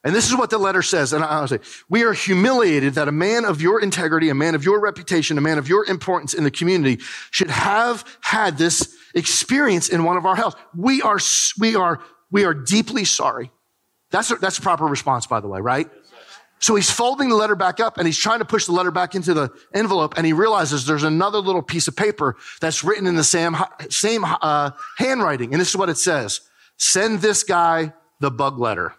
And 0.05 0.15
this 0.15 0.29
is 0.29 0.37
what 0.37 0.51
the 0.51 0.59
letter 0.59 0.83
says. 0.83 1.13
And 1.13 1.25
I'll 1.25 1.49
say, 1.49 1.59
we 1.89 2.05
are 2.05 2.13
humiliated 2.13 2.95
that 2.95 3.09
a 3.09 3.13
man 3.13 3.45
of 3.45 3.61
your 3.61 3.81
integrity, 3.81 4.29
a 4.29 4.35
man 4.35 4.55
of 4.55 4.65
your 4.65 4.79
reputation, 4.79 5.37
a 5.37 5.41
man 5.41 5.59
of 5.59 5.69
your 5.69 5.85
importance 5.87 6.33
in 6.33 6.45
the 6.45 6.51
community 6.51 7.03
should 7.33 7.51
have 7.51 8.05
had 8.21 8.57
this 8.57 8.97
experience 9.17 9.89
in 9.89 10.05
one 10.05 10.17
of 10.17 10.25
our 10.27 10.37
houses. 10.37 10.61
We 10.77 11.03
are, 11.03 11.19
we 11.59 11.75
are, 11.75 12.01
we 12.31 12.45
are 12.45 12.55
deeply 12.55 13.05
sorry. 13.05 13.51
That's 14.11 14.31
a, 14.31 14.37
that's 14.37 14.59
a 14.59 14.63
proper 14.63 14.85
response, 14.85 15.27
by 15.27 15.41
the 15.41 15.49
way, 15.49 15.61
right? 15.61 15.91
So 16.59 16.75
he's 16.75 16.91
folding 16.91 17.29
the 17.29 17.35
letter 17.35 17.57
back 17.57 17.81
up 17.81 17.99
and 17.99 18.07
he's 18.07 18.19
trying 18.19 18.39
to 18.39 18.45
push 18.45 18.67
the 18.67 18.73
letter 18.73 18.91
back 18.91 19.15
into 19.15 19.35
the 19.35 19.51
envelope 19.75 20.15
and 20.17 20.25
he 20.25 20.33
realizes 20.33 20.87
there's 20.87 21.03
another 21.03 21.39
little 21.39 21.63
piece 21.63 21.89
of 21.89 21.97
paper 21.97 22.37
that's 22.61 22.85
written 22.85 23.07
in 23.07 23.17
the 23.17 23.25
same, 23.25 23.57
same 23.91 24.25
uh, 24.25 24.71
handwriting. 24.97 25.53
And 25.53 25.61
this 25.61 25.71
is 25.71 25.77
what 25.77 25.89
it 25.89 25.99
says. 25.99 26.41
Send 26.79 27.21
this 27.21 27.43
guy 27.43 27.93
the 28.21 28.31
bug 28.31 28.59
letter. 28.59 28.95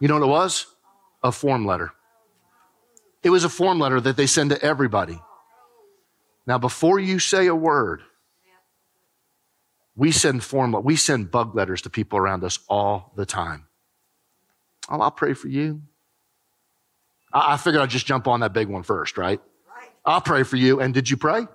You 0.00 0.06
know 0.06 0.14
what 0.14 0.22
it 0.22 0.30
was? 0.30 0.66
A 1.22 1.32
form 1.32 1.66
letter. 1.66 1.92
It 3.24 3.30
was 3.30 3.42
a 3.42 3.48
form 3.48 3.80
letter 3.80 4.00
that 4.00 4.16
they 4.16 4.26
send 4.26 4.50
to 4.50 4.62
everybody. 4.62 5.20
Now, 6.48 6.56
before 6.56 6.98
you 6.98 7.18
say 7.18 7.46
a 7.46 7.54
word, 7.54 8.00
we 9.94 10.12
send 10.12 10.42
form, 10.42 10.74
we 10.82 10.96
send 10.96 11.30
bug 11.30 11.54
letters 11.54 11.82
to 11.82 11.90
people 11.90 12.18
around 12.18 12.42
us 12.42 12.58
all 12.70 13.12
the 13.16 13.26
time. 13.26 13.66
Oh, 14.88 14.98
I'll 14.98 15.10
pray 15.10 15.34
for 15.34 15.48
you. 15.48 15.82
I, 17.34 17.52
I 17.52 17.56
figured 17.58 17.82
I'd 17.82 17.90
just 17.90 18.06
jump 18.06 18.26
on 18.26 18.40
that 18.40 18.54
big 18.54 18.66
one 18.68 18.82
first, 18.82 19.18
right? 19.18 19.42
right? 19.68 19.90
I'll 20.06 20.22
pray 20.22 20.42
for 20.42 20.56
you. 20.56 20.80
And 20.80 20.94
did 20.94 21.10
you 21.10 21.18
pray? 21.18 21.46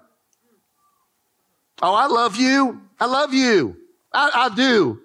Oh, 1.82 1.95
I 1.95 2.06
love 2.06 2.36
you. 2.36 2.84
I 2.99 3.08
love 3.08 3.34
you. 3.34 3.75
I, 4.13 4.29
I 4.51 4.56
do. 4.56 5.01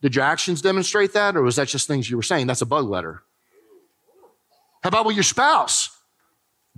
Did 0.00 0.16
your 0.16 0.24
actions 0.24 0.62
demonstrate 0.62 1.12
that, 1.12 1.36
or 1.36 1.42
was 1.42 1.56
that 1.56 1.68
just 1.68 1.86
things 1.86 2.08
you 2.08 2.16
were 2.16 2.22
saying? 2.22 2.46
That's 2.46 2.62
a 2.62 2.66
bug 2.66 2.86
letter. 2.86 3.22
How 4.82 4.88
about 4.88 5.04
with 5.04 5.14
your 5.14 5.24
spouse? 5.24 5.90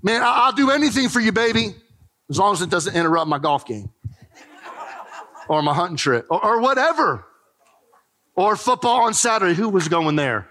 Man, 0.02 0.22
I'll 0.24 0.50
do 0.50 0.72
anything 0.72 1.08
for 1.08 1.20
you, 1.20 1.30
baby, 1.30 1.76
as 2.28 2.38
long 2.38 2.52
as 2.52 2.62
it 2.62 2.70
doesn't 2.70 2.94
interrupt 2.94 3.28
my 3.28 3.38
golf 3.38 3.66
game 3.66 3.90
or 5.48 5.62
my 5.62 5.74
hunting 5.74 5.96
trip 5.96 6.26
or, 6.30 6.44
or 6.44 6.60
whatever. 6.60 7.24
Or 8.34 8.54
football 8.54 9.04
on 9.04 9.14
Saturday. 9.14 9.54
Who 9.54 9.70
was 9.70 9.88
going 9.88 10.16
there? 10.16 10.48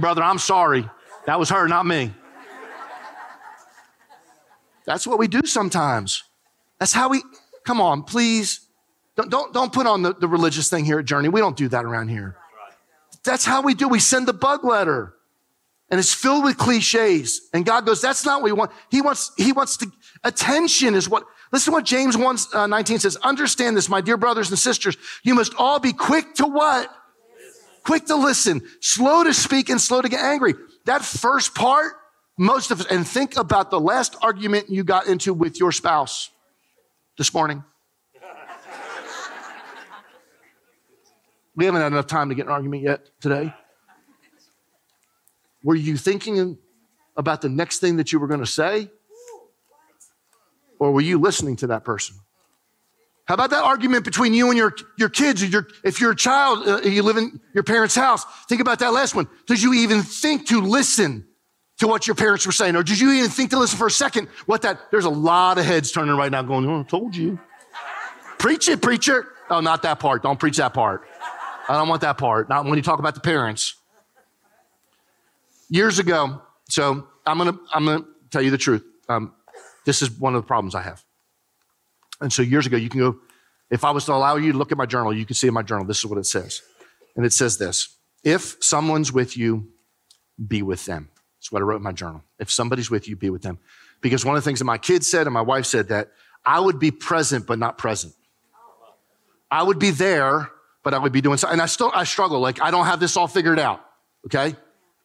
Brother, 0.00 0.22
I'm 0.22 0.38
sorry. 0.38 0.88
That 1.26 1.38
was 1.38 1.48
her, 1.50 1.66
not 1.68 1.86
me. 1.86 2.12
That's 4.84 5.06
what 5.06 5.18
we 5.18 5.26
do 5.26 5.42
sometimes. 5.44 6.22
That's 6.78 6.92
how 6.92 7.08
we, 7.08 7.22
come 7.64 7.80
on, 7.80 8.02
please 8.02 8.60
don't, 9.16 9.30
don't, 9.30 9.52
don't 9.54 9.72
put 9.72 9.86
on 9.86 10.02
the, 10.02 10.14
the 10.14 10.28
religious 10.28 10.68
thing 10.68 10.84
here 10.84 10.98
at 10.98 11.06
Journey. 11.06 11.28
We 11.28 11.40
don't 11.40 11.56
do 11.56 11.68
that 11.68 11.84
around 11.84 12.08
here. 12.08 12.36
That's 13.24 13.44
how 13.44 13.62
we 13.62 13.74
do. 13.74 13.88
We 13.88 13.98
send 13.98 14.28
the 14.28 14.34
bug 14.34 14.64
letter 14.64 15.14
and 15.90 15.98
it's 15.98 16.12
filled 16.12 16.44
with 16.44 16.58
cliches. 16.58 17.48
And 17.54 17.64
God 17.64 17.86
goes, 17.86 18.00
that's 18.00 18.24
not 18.24 18.42
what 18.42 18.44
we 18.44 18.52
want. 18.52 18.70
He 18.90 19.00
wants, 19.00 19.32
he 19.36 19.52
wants 19.52 19.78
to, 19.78 19.90
attention 20.26 20.94
is 20.94 21.08
what, 21.08 21.24
listen 21.52 21.72
to 21.72 21.76
what 21.76 21.84
James 21.84 22.16
1, 22.16 22.36
uh, 22.52 22.66
19 22.66 22.98
says. 22.98 23.16
Understand 23.16 23.76
this, 23.76 23.88
my 23.88 24.00
dear 24.00 24.16
brothers 24.16 24.50
and 24.50 24.58
sisters. 24.58 24.96
You 25.22 25.34
must 25.34 25.54
all 25.56 25.78
be 25.78 25.92
quick 25.92 26.34
to 26.34 26.46
what? 26.46 26.90
Quick 27.84 28.06
to 28.06 28.16
listen, 28.16 28.62
slow 28.80 29.22
to 29.22 29.32
speak 29.32 29.68
and 29.68 29.80
slow 29.80 30.02
to 30.02 30.08
get 30.08 30.20
angry. 30.20 30.54
That 30.86 31.04
first 31.04 31.54
part, 31.54 31.92
most 32.36 32.70
of 32.70 32.80
us, 32.80 32.86
and 32.86 33.06
think 33.06 33.36
about 33.36 33.70
the 33.70 33.78
last 33.78 34.16
argument 34.22 34.68
you 34.68 34.82
got 34.82 35.06
into 35.06 35.32
with 35.32 35.60
your 35.60 35.70
spouse 35.70 36.30
this 37.16 37.32
morning. 37.32 37.62
We 41.54 41.64
haven't 41.64 41.80
had 41.80 41.92
enough 41.92 42.06
time 42.06 42.28
to 42.28 42.34
get 42.34 42.46
an 42.46 42.52
argument 42.52 42.82
yet 42.82 43.08
today. 43.20 43.54
Were 45.62 45.74
you 45.74 45.96
thinking 45.96 46.58
about 47.16 47.40
the 47.40 47.48
next 47.48 47.78
thing 47.78 47.96
that 47.96 48.12
you 48.12 48.18
were 48.18 48.26
going 48.26 48.40
to 48.40 48.46
say? 48.46 48.90
Or 50.78 50.92
were 50.92 51.00
you 51.00 51.18
listening 51.18 51.56
to 51.56 51.68
that 51.68 51.84
person? 51.84 52.16
How 53.26 53.34
about 53.34 53.50
that 53.50 53.64
argument 53.64 54.04
between 54.04 54.34
you 54.34 54.48
and 54.48 54.56
your, 54.56 54.74
your 54.98 55.08
kids? 55.08 55.44
Your, 55.44 55.66
if 55.82 56.00
you're 56.00 56.12
a 56.12 56.16
child, 56.16 56.66
uh, 56.66 56.80
you 56.82 57.02
live 57.02 57.16
in 57.16 57.40
your 57.54 57.64
parents' 57.64 57.96
house, 57.96 58.24
think 58.48 58.60
about 58.60 58.78
that 58.78 58.92
last 58.92 59.14
one. 59.14 59.28
Did 59.46 59.60
you 59.60 59.74
even 59.74 60.02
think 60.02 60.46
to 60.48 60.60
listen 60.60 61.26
to 61.78 61.88
what 61.88 62.06
your 62.06 62.14
parents 62.14 62.46
were 62.46 62.52
saying? 62.52 62.76
Or 62.76 62.84
did 62.84 63.00
you 63.00 63.10
even 63.12 63.28
think 63.28 63.50
to 63.50 63.58
listen 63.58 63.78
for 63.78 63.88
a 63.88 63.90
second 63.90 64.28
what 64.46 64.62
that, 64.62 64.78
there's 64.92 65.04
a 65.04 65.10
lot 65.10 65.58
of 65.58 65.64
heads 65.64 65.90
turning 65.90 66.16
right 66.16 66.30
now 66.30 66.42
going, 66.42 66.66
oh, 66.66 66.80
I 66.80 66.82
told 66.84 67.16
you. 67.16 67.38
Preach 68.38 68.68
it, 68.68 68.80
preacher. 68.80 69.26
Oh, 69.50 69.60
not 69.60 69.82
that 69.82 69.98
part. 69.98 70.22
Don't 70.22 70.38
preach 70.38 70.58
that 70.58 70.72
part. 70.72 71.02
I 71.68 71.74
don't 71.74 71.88
want 71.88 72.02
that 72.02 72.18
part. 72.18 72.48
Not 72.48 72.64
when 72.64 72.76
you 72.76 72.82
talk 72.82 73.00
about 73.00 73.14
the 73.14 73.20
parents. 73.20 73.74
Years 75.68 75.98
ago, 75.98 76.42
so 76.68 77.08
I'm 77.26 77.38
gonna 77.38 77.58
I'm 77.74 77.84
gonna 77.84 78.04
tell 78.30 78.42
you 78.42 78.52
the 78.52 78.58
truth. 78.58 78.84
Um, 79.08 79.32
this 79.86 80.02
is 80.02 80.10
one 80.10 80.34
of 80.34 80.42
the 80.42 80.46
problems 80.46 80.74
I 80.74 80.82
have. 80.82 81.02
And 82.20 82.30
so 82.30 82.42
years 82.42 82.66
ago, 82.66 82.76
you 82.76 82.90
can 82.90 83.00
go. 83.00 83.18
If 83.70 83.82
I 83.82 83.90
was 83.90 84.04
to 84.04 84.12
allow 84.12 84.36
you 84.36 84.52
to 84.52 84.58
look 84.58 84.70
at 84.70 84.78
my 84.78 84.86
journal, 84.86 85.12
you 85.12 85.24
can 85.24 85.34
see 85.34 85.48
in 85.48 85.54
my 85.54 85.62
journal. 85.62 85.86
This 85.86 85.98
is 85.98 86.06
what 86.06 86.18
it 86.18 86.26
says, 86.26 86.60
and 87.16 87.24
it 87.24 87.32
says 87.32 87.56
this: 87.56 87.96
If 88.22 88.56
someone's 88.60 89.12
with 89.12 89.36
you, 89.36 89.68
be 90.46 90.60
with 90.62 90.84
them. 90.84 91.08
That's 91.38 91.50
what 91.50 91.62
I 91.62 91.64
wrote 91.64 91.76
in 91.76 91.82
my 91.82 91.92
journal. 91.92 92.22
If 92.38 92.50
somebody's 92.50 92.90
with 92.90 93.08
you, 93.08 93.16
be 93.16 93.30
with 93.30 93.42
them. 93.42 93.58
Because 94.00 94.24
one 94.24 94.36
of 94.36 94.42
the 94.42 94.48
things 94.48 94.58
that 94.58 94.64
my 94.66 94.78
kids 94.78 95.10
said 95.10 95.26
and 95.26 95.34
my 95.34 95.40
wife 95.40 95.66
said 95.66 95.88
that 95.88 96.10
I 96.44 96.60
would 96.60 96.78
be 96.78 96.90
present 96.90 97.46
but 97.46 97.58
not 97.58 97.78
present. 97.78 98.14
I 99.50 99.62
would 99.62 99.78
be 99.78 99.90
there, 99.90 100.50
but 100.82 100.94
I 100.94 100.98
would 100.98 101.12
be 101.12 101.20
doing 101.20 101.38
something. 101.38 101.54
And 101.54 101.62
I 101.62 101.66
still, 101.66 101.90
I 101.94 102.04
struggle. 102.04 102.40
Like, 102.40 102.60
I 102.60 102.70
don't 102.70 102.86
have 102.86 103.00
this 103.00 103.16
all 103.16 103.28
figured 103.28 103.58
out. 103.58 103.84
Okay. 104.26 104.56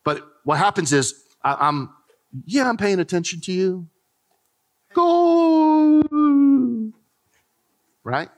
But 0.04 0.28
what 0.44 0.58
happens 0.58 0.94
is 0.94 1.13
I, 1.44 1.67
am 1.67 1.94
yeah, 2.46 2.67
I'm 2.67 2.78
paying 2.78 3.00
attention 3.00 3.41
to 3.41 3.52
you. 3.52 3.88
Go. 4.93 6.01
Right? 8.04 8.30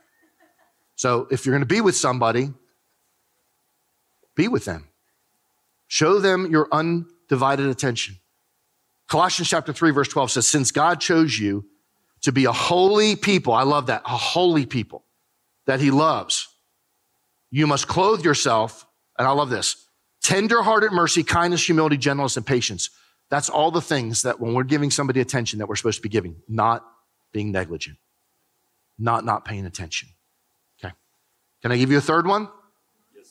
So 0.96 1.28
if 1.32 1.46
you're 1.46 1.54
going 1.54 1.68
to 1.68 1.74
be 1.74 1.82
with 1.82 1.96
somebody, 1.96 2.54
be 4.36 4.48
with 4.48 4.66
them. 4.66 4.88
Show 5.88 6.20
them 6.20 6.50
your 6.50 6.68
undivided 6.72 7.68
attention. 7.68 8.18
Colossians 9.08 9.50
chapter 9.50 9.74
3, 9.74 9.92
verse 9.92 10.08
12 10.08 10.32
says, 10.32 10.48
Since 10.48 10.72
God 10.72 11.00
chose 11.00 11.38
you 11.38 11.66
to 12.22 12.32
be 12.32 12.46
a 12.46 12.52
holy 12.52 13.16
people, 13.16 13.54
I 13.54 13.63
love 13.63 13.88
that, 13.88 14.02
a 14.06 14.18
holy 14.18 14.66
people 14.66 15.06
that 15.66 15.80
he 15.80 15.92
loves, 15.92 16.48
you 17.52 17.68
must 17.68 17.88
clothe 17.88 18.26
yourself, 18.26 18.88
and 19.20 19.28
I 19.28 19.32
love 19.32 19.50
this, 19.50 19.86
tender-hearted 20.24 20.92
mercy, 20.92 21.24
kindness, 21.24 21.66
humility, 21.66 21.98
gentleness, 21.98 22.38
and 22.38 22.46
patience. 22.46 22.89
That's 23.34 23.50
all 23.50 23.72
the 23.72 23.82
things 23.82 24.22
that 24.22 24.39
when 24.39 24.54
we're 24.54 24.63
giving 24.63 24.91
somebody 24.91 25.19
attention 25.19 25.58
that 25.58 25.67
we're 25.67 25.76
supposed 25.76 25.98
to 25.98 26.04
be 26.04 26.10
giving, 26.10 26.36
not 26.48 26.86
being 27.32 27.52
negligent, 27.52 27.98
not 29.00 29.26
not 29.26 29.43
paying 29.43 29.65
attention. 29.65 30.10
Okay. 30.78 30.93
Can 31.63 31.72
I 31.72 31.78
give 31.78 31.89
you 31.89 31.98
a 31.98 32.02
third 32.02 32.28
one? 32.28 32.48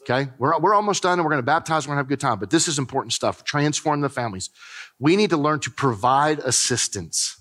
Okay. 0.01 0.29
We're, 0.39 0.59
we're 0.59 0.75
almost 0.75 1.05
done 1.05 1.21
and 1.21 1.25
we're 1.25 1.31
going 1.31 1.39
to 1.39 1.47
baptize. 1.47 1.87
We're 1.87 1.95
going 1.95 1.99
to 1.99 2.01
have 2.01 2.07
a 2.07 2.09
good 2.09 2.19
time, 2.19 2.41
but 2.41 2.51
this 2.51 2.67
is 2.67 2.81
important 2.81 3.13
stuff. 3.13 3.45
Transform 3.45 4.01
the 4.01 4.09
families. 4.09 4.51
We 4.99 5.15
need 5.15 5.31
to 5.31 5.37
learn 5.37 5.61
to 5.61 5.71
provide 5.71 6.41
assistance. 6.41 7.41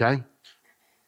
Okay. 0.00 0.22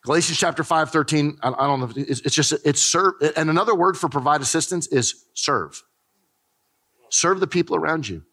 Galatians 0.03 0.37
chapter 0.37 0.65
5, 0.65 0.91
13. 0.91 1.39
I, 1.45 1.49
I 1.51 1.67
don't 1.69 1.79
know. 1.79 1.93
It's, 1.95 2.23
it's 2.23 2.35
just, 2.35 2.53
it's 2.65 2.83
serve. 2.83 3.13
And 3.37 3.51
another 3.51 3.77
word 3.77 3.97
for 3.97 4.09
provide 4.09 4.41
assistance 4.41 4.89
is 4.89 5.27
serve. 5.35 5.81
Serve 7.09 7.39
the 7.39 7.47
people 7.47 7.77
around 7.77 8.09
you. 8.09 8.25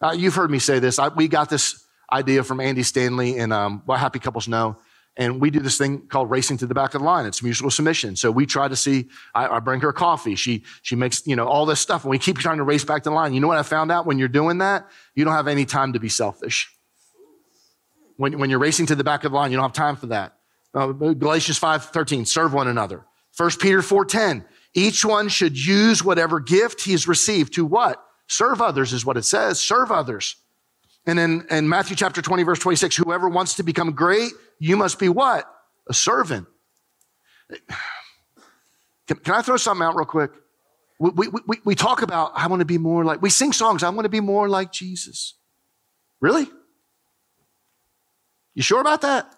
Uh, 0.00 0.14
you've 0.16 0.34
heard 0.34 0.50
me 0.50 0.58
say 0.58 0.78
this. 0.78 0.98
I, 0.98 1.08
we 1.08 1.28
got 1.28 1.48
this 1.48 1.84
idea 2.12 2.42
from 2.44 2.60
Andy 2.60 2.82
Stanley 2.82 3.38
and 3.38 3.52
um, 3.52 3.82
what 3.86 3.98
Happy 3.98 4.18
Couples 4.18 4.48
Know. 4.48 4.76
And 5.18 5.40
we 5.40 5.50
do 5.50 5.60
this 5.60 5.78
thing 5.78 6.06
called 6.08 6.30
racing 6.30 6.58
to 6.58 6.66
the 6.66 6.74
back 6.74 6.94
of 6.94 7.00
the 7.00 7.06
line. 7.06 7.24
It's 7.24 7.42
mutual 7.42 7.70
submission. 7.70 8.16
So 8.16 8.30
we 8.30 8.44
try 8.44 8.68
to 8.68 8.76
see, 8.76 9.08
I, 9.34 9.48
I, 9.48 9.60
bring 9.60 9.80
her 9.80 9.92
coffee. 9.92 10.34
She, 10.34 10.64
she 10.82 10.94
makes, 10.94 11.26
you 11.26 11.36
know, 11.36 11.46
all 11.46 11.64
this 11.64 11.80
stuff. 11.80 12.04
And 12.04 12.10
we 12.10 12.18
keep 12.18 12.36
trying 12.38 12.58
to 12.58 12.64
race 12.64 12.84
back 12.84 13.02
to 13.04 13.08
the 13.08 13.14
line. 13.14 13.32
You 13.32 13.40
know 13.40 13.48
what 13.48 13.56
I 13.56 13.62
found 13.62 13.90
out 13.90 14.04
when 14.04 14.18
you're 14.18 14.28
doing 14.28 14.58
that? 14.58 14.86
You 15.14 15.24
don't 15.24 15.32
have 15.32 15.48
any 15.48 15.64
time 15.64 15.94
to 15.94 16.00
be 16.00 16.10
selfish. 16.10 16.70
When, 18.18 18.38
when 18.38 18.50
you're 18.50 18.58
racing 18.58 18.86
to 18.86 18.94
the 18.94 19.04
back 19.04 19.24
of 19.24 19.32
the 19.32 19.36
line, 19.36 19.50
you 19.50 19.56
don't 19.56 19.64
have 19.64 19.72
time 19.72 19.96
for 19.96 20.08
that. 20.08 20.36
Uh, 20.74 20.88
Galatians 20.92 21.56
5, 21.56 21.86
13, 21.86 22.26
serve 22.26 22.52
one 22.52 22.68
another. 22.68 23.06
1 23.38 23.50
Peter 23.58 23.80
4, 23.80 24.04
10, 24.04 24.44
each 24.74 25.04
one 25.04 25.28
should 25.28 25.58
use 25.58 26.04
whatever 26.04 26.40
gift 26.40 26.82
he 26.82 26.92
has 26.92 27.08
received 27.08 27.54
to 27.54 27.64
what? 27.64 28.02
Serve 28.28 28.60
others 28.60 28.92
is 28.92 29.04
what 29.04 29.16
it 29.16 29.24
says. 29.24 29.60
Serve 29.60 29.92
others. 29.92 30.36
And 31.06 31.18
in, 31.18 31.46
in 31.50 31.68
Matthew 31.68 31.94
chapter 31.96 32.20
20, 32.20 32.42
verse 32.42 32.58
26, 32.58 32.96
whoever 32.96 33.28
wants 33.28 33.54
to 33.54 33.62
become 33.62 33.92
great, 33.92 34.32
you 34.58 34.76
must 34.76 34.98
be 34.98 35.08
what? 35.08 35.48
A 35.88 35.94
servant. 35.94 36.46
Can, 39.06 39.18
can 39.18 39.34
I 39.34 39.42
throw 39.42 39.56
something 39.56 39.86
out 39.86 39.94
real 39.94 40.04
quick? 40.04 40.32
We, 40.98 41.28
we, 41.28 41.40
we, 41.46 41.56
we 41.64 41.74
talk 41.76 42.02
about, 42.02 42.32
I 42.34 42.48
want 42.48 42.58
to 42.58 42.66
be 42.66 42.76
more 42.76 43.04
like, 43.04 43.22
we 43.22 43.30
sing 43.30 43.52
songs, 43.52 43.84
I 43.84 43.88
want 43.90 44.04
to 44.04 44.08
be 44.08 44.18
more 44.18 44.48
like 44.48 44.72
Jesus. 44.72 45.34
Really? 46.20 46.48
You 48.54 48.62
sure 48.62 48.80
about 48.80 49.02
that? 49.02 49.32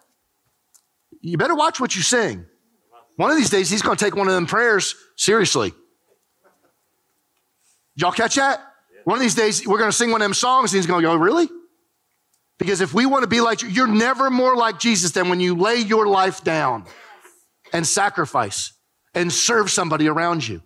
You 1.21 1.37
better 1.37 1.55
watch 1.55 1.81
what 1.81 1.95
you 1.95 2.01
sing. 2.01 2.47
One 3.17 3.31
of 3.31 3.37
these 3.37 3.51
days, 3.51 3.69
he's 3.69 3.83
going 3.83 3.99
to 3.99 4.03
take 4.03 4.17
one 4.17 4.27
of 4.27 4.33
them 4.33 4.47
prayers 4.47 4.95
seriously. 5.17 5.75
Y'all 7.95 8.13
catch 8.13 8.37
that? 8.37 8.61
One 9.09 9.17
of 9.17 9.23
these 9.23 9.35
days, 9.35 9.67
we're 9.67 9.79
going 9.79 9.91
to 9.91 9.97
sing 9.97 10.11
one 10.11 10.21
of 10.21 10.27
them 10.27 10.35
songs, 10.35 10.71
and 10.71 10.77
he's 10.77 10.87
going 10.87 11.03
to 11.03 11.09
go, 11.09 11.17
Really? 11.17 11.49
Because 12.59 12.83
if 12.83 12.93
we 12.93 13.07
want 13.07 13.23
to 13.23 13.27
be 13.27 13.41
like 13.41 13.63
you, 13.63 13.69
you're 13.69 13.87
never 13.87 14.29
more 14.29 14.55
like 14.55 14.79
Jesus 14.79 15.13
than 15.13 15.31
when 15.31 15.41
you 15.41 15.55
lay 15.55 15.77
your 15.77 16.07
life 16.07 16.45
down 16.45 16.85
and 17.73 17.87
sacrifice 17.87 18.75
and 19.15 19.33
serve 19.33 19.71
somebody 19.71 20.09
around 20.09 20.47
you. 20.47 20.61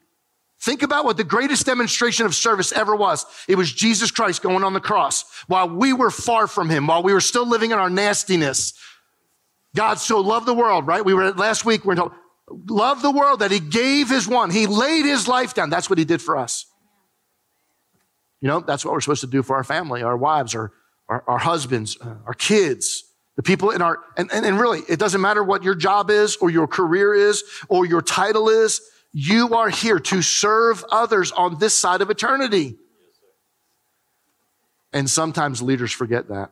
Think 0.60 0.82
about 0.82 1.04
what 1.04 1.18
the 1.18 1.22
greatest 1.22 1.66
demonstration 1.66 2.26
of 2.26 2.34
service 2.34 2.72
ever 2.72 2.96
was. 2.96 3.26
It 3.46 3.54
was 3.54 3.72
Jesus 3.72 4.10
Christ 4.10 4.42
going 4.42 4.64
on 4.64 4.72
the 4.72 4.80
cross 4.80 5.24
while 5.46 5.68
we 5.68 5.92
were 5.92 6.10
far 6.10 6.48
from 6.48 6.68
him, 6.68 6.88
while 6.88 7.04
we 7.04 7.12
were 7.12 7.20
still 7.20 7.46
living 7.46 7.70
in 7.70 7.78
our 7.78 7.90
nastiness. 7.90 8.72
God 9.76 10.00
so 10.00 10.18
loved 10.18 10.46
the 10.46 10.54
world, 10.54 10.88
right? 10.88 11.04
We 11.04 11.14
were 11.14 11.30
last 11.30 11.64
week, 11.64 11.84
we 11.84 11.92
are 11.92 11.96
told, 11.96 12.12
love 12.68 13.02
the 13.02 13.12
world 13.12 13.38
that 13.38 13.52
he 13.52 13.60
gave 13.60 14.10
his 14.10 14.26
one. 14.26 14.50
He 14.50 14.66
laid 14.66 15.04
his 15.04 15.28
life 15.28 15.54
down. 15.54 15.70
That's 15.70 15.88
what 15.88 16.00
he 16.00 16.04
did 16.04 16.20
for 16.20 16.36
us. 16.36 16.66
You 18.42 18.48
know, 18.48 18.60
that's 18.60 18.84
what 18.84 18.92
we're 18.92 19.00
supposed 19.00 19.22
to 19.22 19.26
do 19.26 19.42
for 19.42 19.56
our 19.56 19.64
family, 19.64 20.02
our 20.02 20.16
wives, 20.16 20.54
our 20.54 20.72
our, 21.12 21.24
our 21.26 21.38
husbands, 21.38 21.98
uh, 22.00 22.14
our 22.24 22.32
kids, 22.32 23.04
the 23.36 23.42
people 23.42 23.70
in 23.70 23.82
our, 23.82 23.98
and, 24.16 24.32
and, 24.32 24.46
and 24.46 24.58
really, 24.58 24.80
it 24.88 24.98
doesn't 24.98 25.20
matter 25.20 25.42
what 25.44 25.62
your 25.62 25.74
job 25.74 26.10
is 26.10 26.36
or 26.36 26.48
your 26.50 26.66
career 26.66 27.14
is 27.14 27.44
or 27.68 27.84
your 27.84 28.00
title 28.00 28.48
is. 28.48 28.80
You 29.12 29.54
are 29.54 29.68
here 29.68 29.98
to 29.98 30.22
serve 30.22 30.84
others 30.90 31.30
on 31.32 31.58
this 31.58 31.76
side 31.76 32.00
of 32.00 32.08
eternity. 32.08 32.76
And 34.92 35.08
sometimes 35.08 35.60
leaders 35.60 35.92
forget 35.92 36.28
that. 36.28 36.50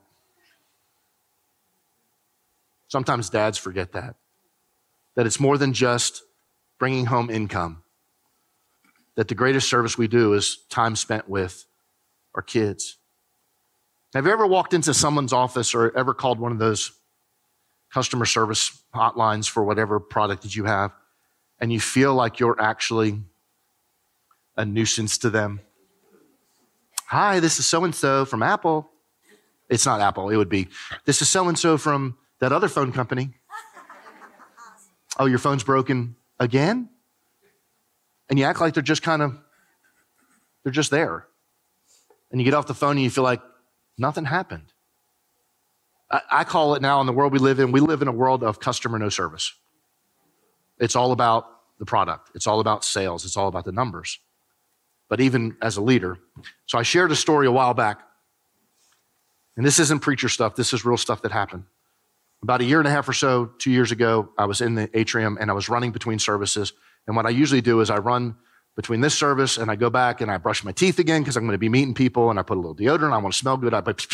Sometimes 2.88 3.30
dads 3.30 3.56
forget 3.56 3.92
that. 3.92 4.16
That 5.16 5.26
it's 5.26 5.40
more 5.40 5.56
than 5.56 5.72
just 5.72 6.22
bringing 6.78 7.06
home 7.06 7.30
income. 7.30 7.82
That 9.16 9.28
the 9.28 9.34
greatest 9.34 9.70
service 9.70 9.96
we 9.96 10.06
do 10.06 10.34
is 10.34 10.58
time 10.68 10.96
spent 10.96 11.28
with 11.28 11.64
our 12.34 12.42
kids. 12.42 12.96
Have 14.14 14.26
you 14.26 14.32
ever 14.32 14.46
walked 14.46 14.74
into 14.74 14.92
someone's 14.92 15.32
office 15.32 15.74
or 15.74 15.96
ever 15.96 16.14
called 16.14 16.40
one 16.40 16.52
of 16.52 16.58
those 16.58 16.92
customer 17.92 18.24
service 18.24 18.82
hotlines 18.94 19.48
for 19.48 19.62
whatever 19.62 20.00
product 20.00 20.42
that 20.42 20.54
you 20.54 20.64
have 20.64 20.92
and 21.60 21.72
you 21.72 21.80
feel 21.80 22.14
like 22.14 22.40
you're 22.40 22.60
actually 22.60 23.20
a 24.56 24.64
nuisance 24.64 25.18
to 25.18 25.30
them? 25.30 25.60
Hi, 27.06 27.40
this 27.40 27.58
is 27.58 27.66
so 27.66 27.84
and 27.84 27.94
so 27.94 28.24
from 28.24 28.42
Apple. 28.42 28.90
It's 29.68 29.86
not 29.86 30.00
Apple, 30.00 30.30
it 30.30 30.36
would 30.36 30.48
be, 30.48 30.68
this 31.04 31.22
is 31.22 31.28
so 31.28 31.48
and 31.48 31.56
so 31.56 31.78
from 31.78 32.16
that 32.40 32.50
other 32.52 32.68
phone 32.68 32.92
company. 32.92 33.30
Oh, 35.18 35.26
your 35.26 35.38
phone's 35.38 35.62
broken 35.62 36.16
again? 36.40 36.88
And 38.28 38.38
you 38.38 38.44
act 38.44 38.60
like 38.60 38.74
they're 38.74 38.82
just 38.82 39.02
kind 39.02 39.22
of, 39.22 39.38
they're 40.64 40.72
just 40.72 40.90
there. 40.90 41.26
And 42.30 42.40
you 42.40 42.44
get 42.44 42.54
off 42.54 42.66
the 42.66 42.74
phone 42.74 42.92
and 42.92 43.02
you 43.02 43.10
feel 43.10 43.24
like, 43.24 43.40
Nothing 44.00 44.24
happened. 44.24 44.72
I, 46.10 46.42
call 46.44 46.74
it 46.74 46.80
now 46.80 47.02
in 47.02 47.06
the 47.06 47.12
world 47.12 47.34
we 47.34 47.38
live 47.38 47.60
in, 47.60 47.70
we 47.70 47.80
live 47.80 48.00
in 48.00 48.08
a 48.08 48.12
world 48.12 48.42
of 48.42 48.58
customer 48.58 48.98
no 48.98 49.10
service. 49.10 49.52
It's 50.78 50.96
all 50.96 51.12
about 51.12 51.46
the 51.78 51.84
product, 51.84 52.30
it's 52.34 52.46
all 52.46 52.60
about 52.60 52.82
sales, 52.82 53.26
it's 53.26 53.36
all 53.36 53.46
about 53.46 53.66
the 53.66 53.72
numbers. 53.72 54.18
But 55.10 55.20
even 55.20 55.56
as 55.60 55.76
a 55.76 55.82
leader, 55.82 56.18
so 56.64 56.78
I 56.78 56.82
shared 56.82 57.12
a 57.12 57.16
story 57.16 57.46
a 57.46 57.52
while 57.52 57.74
back, 57.74 58.00
and 59.56 59.66
this 59.66 59.78
isn't 59.78 60.00
preacher 60.00 60.30
stuff, 60.30 60.56
this 60.56 60.72
is 60.72 60.82
real 60.84 60.96
stuff 60.96 61.20
that 61.22 61.30
happened. 61.30 61.64
About 62.42 62.62
a 62.62 62.64
year 62.64 62.78
and 62.78 62.88
a 62.88 62.90
half 62.90 63.06
or 63.06 63.12
so, 63.12 63.50
two 63.58 63.70
years 63.70 63.92
ago, 63.92 64.30
I 64.38 64.46
was 64.46 64.62
in 64.62 64.76
the 64.76 64.88
atrium 64.98 65.36
and 65.38 65.50
I 65.50 65.54
was 65.54 65.68
running 65.68 65.92
between 65.92 66.18
services. 66.18 66.72
And 67.06 67.14
what 67.14 67.26
I 67.26 67.30
usually 67.30 67.60
do 67.60 67.80
is 67.80 67.90
I 67.90 67.98
run 67.98 68.36
between 68.80 69.02
this 69.02 69.12
service 69.14 69.58
and 69.58 69.70
I 69.70 69.76
go 69.76 69.90
back 69.90 70.22
and 70.22 70.30
I 70.30 70.38
brush 70.38 70.64
my 70.64 70.72
teeth 70.72 70.98
again 70.98 71.20
because 71.20 71.36
I'm 71.36 71.42
going 71.42 71.52
to 71.52 71.58
be 71.58 71.68
meeting 71.68 71.92
people 71.92 72.30
and 72.30 72.38
I 72.38 72.42
put 72.42 72.56
a 72.56 72.60
little 72.60 72.74
deodorant. 72.74 73.12
I 73.12 73.18
want 73.18 73.34
to 73.34 73.38
smell 73.38 73.58
good. 73.58 73.74
I 73.74 73.82
put 73.82 74.06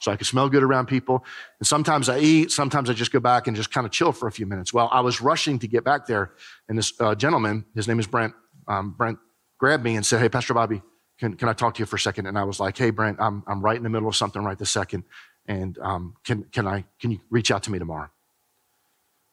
so 0.00 0.10
I 0.10 0.16
can 0.16 0.24
smell 0.24 0.48
good 0.48 0.64
around 0.64 0.86
people. 0.86 1.24
And 1.60 1.66
sometimes 1.68 2.08
I 2.08 2.18
eat. 2.18 2.50
Sometimes 2.50 2.90
I 2.90 2.92
just 2.94 3.12
go 3.12 3.20
back 3.20 3.46
and 3.46 3.56
just 3.56 3.70
kind 3.70 3.86
of 3.86 3.92
chill 3.92 4.10
for 4.10 4.26
a 4.26 4.32
few 4.32 4.46
minutes. 4.46 4.74
Well, 4.74 4.88
I 4.90 5.00
was 5.00 5.20
rushing 5.20 5.60
to 5.60 5.68
get 5.68 5.84
back 5.84 6.06
there, 6.06 6.32
and 6.68 6.76
this 6.76 6.92
uh, 6.98 7.14
gentleman, 7.14 7.64
his 7.76 7.86
name 7.86 8.00
is 8.00 8.08
Brent. 8.08 8.34
Um, 8.66 8.96
Brent 8.98 9.20
grabbed 9.58 9.84
me 9.84 9.94
and 9.94 10.04
said, 10.04 10.18
"Hey, 10.18 10.28
Pastor 10.28 10.54
Bobby, 10.54 10.82
can, 11.20 11.34
can 11.34 11.48
I 11.48 11.52
talk 11.52 11.74
to 11.74 11.78
you 11.78 11.86
for 11.86 11.94
a 11.94 12.00
second? 12.00 12.26
And 12.26 12.36
I 12.36 12.42
was 12.42 12.58
like, 12.58 12.76
"Hey, 12.76 12.90
Brent, 12.90 13.18
I'm 13.20 13.44
I'm 13.46 13.60
right 13.62 13.76
in 13.76 13.84
the 13.84 13.90
middle 13.90 14.08
of 14.08 14.16
something 14.16 14.42
right 14.42 14.58
this 14.58 14.72
second, 14.72 15.04
and 15.46 15.78
um, 15.78 16.16
can 16.24 16.44
can 16.50 16.66
I 16.66 16.84
can 16.98 17.12
you 17.12 17.20
reach 17.30 17.52
out 17.52 17.62
to 17.64 17.70
me 17.70 17.78
tomorrow?" 17.78 18.10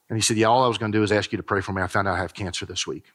And 0.08 0.16
he 0.16 0.22
said, 0.22 0.36
"Yeah, 0.36 0.46
all 0.46 0.62
I 0.62 0.68
was 0.68 0.78
going 0.78 0.92
to 0.92 0.98
do 0.98 1.02
is 1.02 1.10
ask 1.10 1.32
you 1.32 1.38
to 1.38 1.42
pray 1.42 1.62
for 1.62 1.72
me. 1.72 1.82
I 1.82 1.88
found 1.88 2.06
out 2.06 2.14
I 2.14 2.18
have 2.18 2.32
cancer 2.32 2.64
this 2.64 2.86
week." 2.86 3.06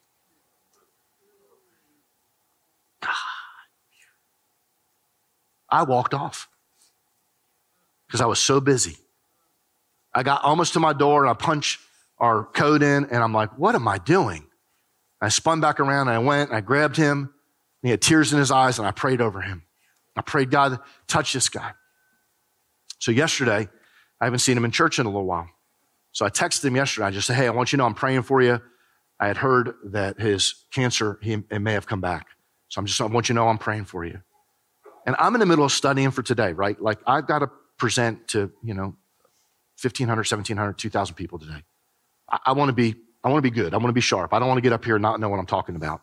I 5.73 5.81
walked 5.81 6.13
off 6.13 6.47
because 8.05 8.21
I 8.21 8.27
was 8.27 8.37
so 8.37 8.61
busy. 8.61 8.95
I 10.13 10.21
got 10.21 10.43
almost 10.43 10.73
to 10.73 10.79
my 10.79 10.93
door 10.93 11.23
and 11.23 11.31
I 11.31 11.33
punched 11.33 11.79
our 12.19 12.45
code 12.45 12.83
in 12.83 13.05
and 13.05 13.23
I'm 13.23 13.33
like, 13.33 13.57
what 13.57 13.73
am 13.73 13.87
I 13.87 13.97
doing? 13.97 14.45
I 15.19 15.29
spun 15.29 15.61
back 15.61 15.79
around 15.79 16.09
and 16.09 16.15
I 16.15 16.19
went 16.19 16.51
and 16.51 16.57
I 16.57 16.61
grabbed 16.61 16.95
him. 16.95 17.33
He 17.81 17.89
had 17.89 18.03
tears 18.03 18.31
in 18.31 18.37
his 18.37 18.51
eyes 18.51 18.77
and 18.77 18.87
I 18.87 18.91
prayed 18.91 19.19
over 19.19 19.41
him. 19.41 19.63
I 20.15 20.21
prayed, 20.21 20.51
God, 20.51 20.77
touch 21.07 21.33
this 21.33 21.49
guy. 21.49 21.71
So 22.99 23.11
yesterday, 23.11 23.67
I 24.21 24.25
haven't 24.25 24.39
seen 24.39 24.55
him 24.55 24.65
in 24.65 24.71
church 24.71 24.99
in 24.99 25.07
a 25.07 25.09
little 25.09 25.25
while. 25.25 25.49
So 26.11 26.23
I 26.23 26.29
texted 26.29 26.65
him 26.65 26.75
yesterday. 26.75 27.07
I 27.07 27.11
just 27.11 27.25
said, 27.25 27.35
hey, 27.35 27.47
I 27.47 27.49
want 27.49 27.73
you 27.73 27.77
to 27.77 27.81
know 27.81 27.87
I'm 27.87 27.95
praying 27.95 28.21
for 28.21 28.43
you. 28.43 28.61
I 29.19 29.25
had 29.25 29.37
heard 29.37 29.73
that 29.85 30.21
his 30.21 30.53
cancer, 30.71 31.17
he, 31.23 31.41
it 31.49 31.59
may 31.59 31.73
have 31.73 31.87
come 31.87 31.99
back. 31.99 32.27
So 32.69 32.77
I'm 32.77 32.85
just, 32.85 33.01
I 33.01 33.05
want 33.05 33.27
you 33.27 33.33
to 33.33 33.37
know 33.37 33.47
I'm 33.47 33.57
praying 33.57 33.85
for 33.85 34.05
you. 34.05 34.21
And 35.05 35.15
I'm 35.19 35.33
in 35.35 35.39
the 35.39 35.45
middle 35.45 35.65
of 35.65 35.71
studying 35.71 36.11
for 36.11 36.23
today, 36.23 36.53
right? 36.53 36.79
Like 36.81 36.99
I've 37.05 37.27
got 37.27 37.39
to 37.39 37.49
present 37.77 38.27
to, 38.29 38.51
you 38.63 38.73
know, 38.73 38.95
1,500, 39.81 40.17
1,700, 40.19 40.73
2,000 40.77 41.15
people 41.15 41.39
today. 41.39 41.63
I, 42.29 42.39
I 42.47 42.51
want 42.53 42.69
to 42.69 42.73
be, 42.73 42.95
I 43.23 43.29
want 43.29 43.43
to 43.43 43.49
be 43.49 43.53
good. 43.53 43.73
I 43.73 43.77
want 43.77 43.87
to 43.87 43.93
be 43.93 44.01
sharp. 44.01 44.33
I 44.33 44.39
don't 44.39 44.47
want 44.47 44.57
to 44.57 44.61
get 44.61 44.73
up 44.73 44.85
here 44.85 44.95
and 44.95 45.01
not 45.01 45.19
know 45.19 45.29
what 45.29 45.39
I'm 45.39 45.45
talking 45.45 45.75
about. 45.75 46.01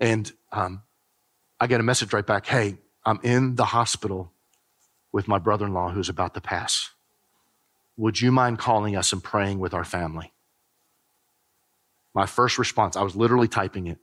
And 0.00 0.30
um, 0.52 0.82
I 1.60 1.66
get 1.66 1.80
a 1.80 1.84
message 1.84 2.12
right 2.12 2.26
back 2.26 2.46
Hey, 2.46 2.78
I'm 3.06 3.20
in 3.22 3.54
the 3.54 3.66
hospital 3.66 4.32
with 5.12 5.28
my 5.28 5.38
brother 5.38 5.66
in 5.66 5.72
law 5.72 5.90
who's 5.90 6.08
about 6.08 6.34
to 6.34 6.40
pass. 6.40 6.90
Would 7.96 8.20
you 8.20 8.32
mind 8.32 8.58
calling 8.58 8.96
us 8.96 9.12
and 9.12 9.22
praying 9.22 9.60
with 9.60 9.72
our 9.72 9.84
family? 9.84 10.32
My 12.14 12.26
first 12.26 12.58
response, 12.58 12.96
I 12.96 13.02
was 13.02 13.14
literally 13.14 13.48
typing 13.48 13.86
it. 13.86 13.98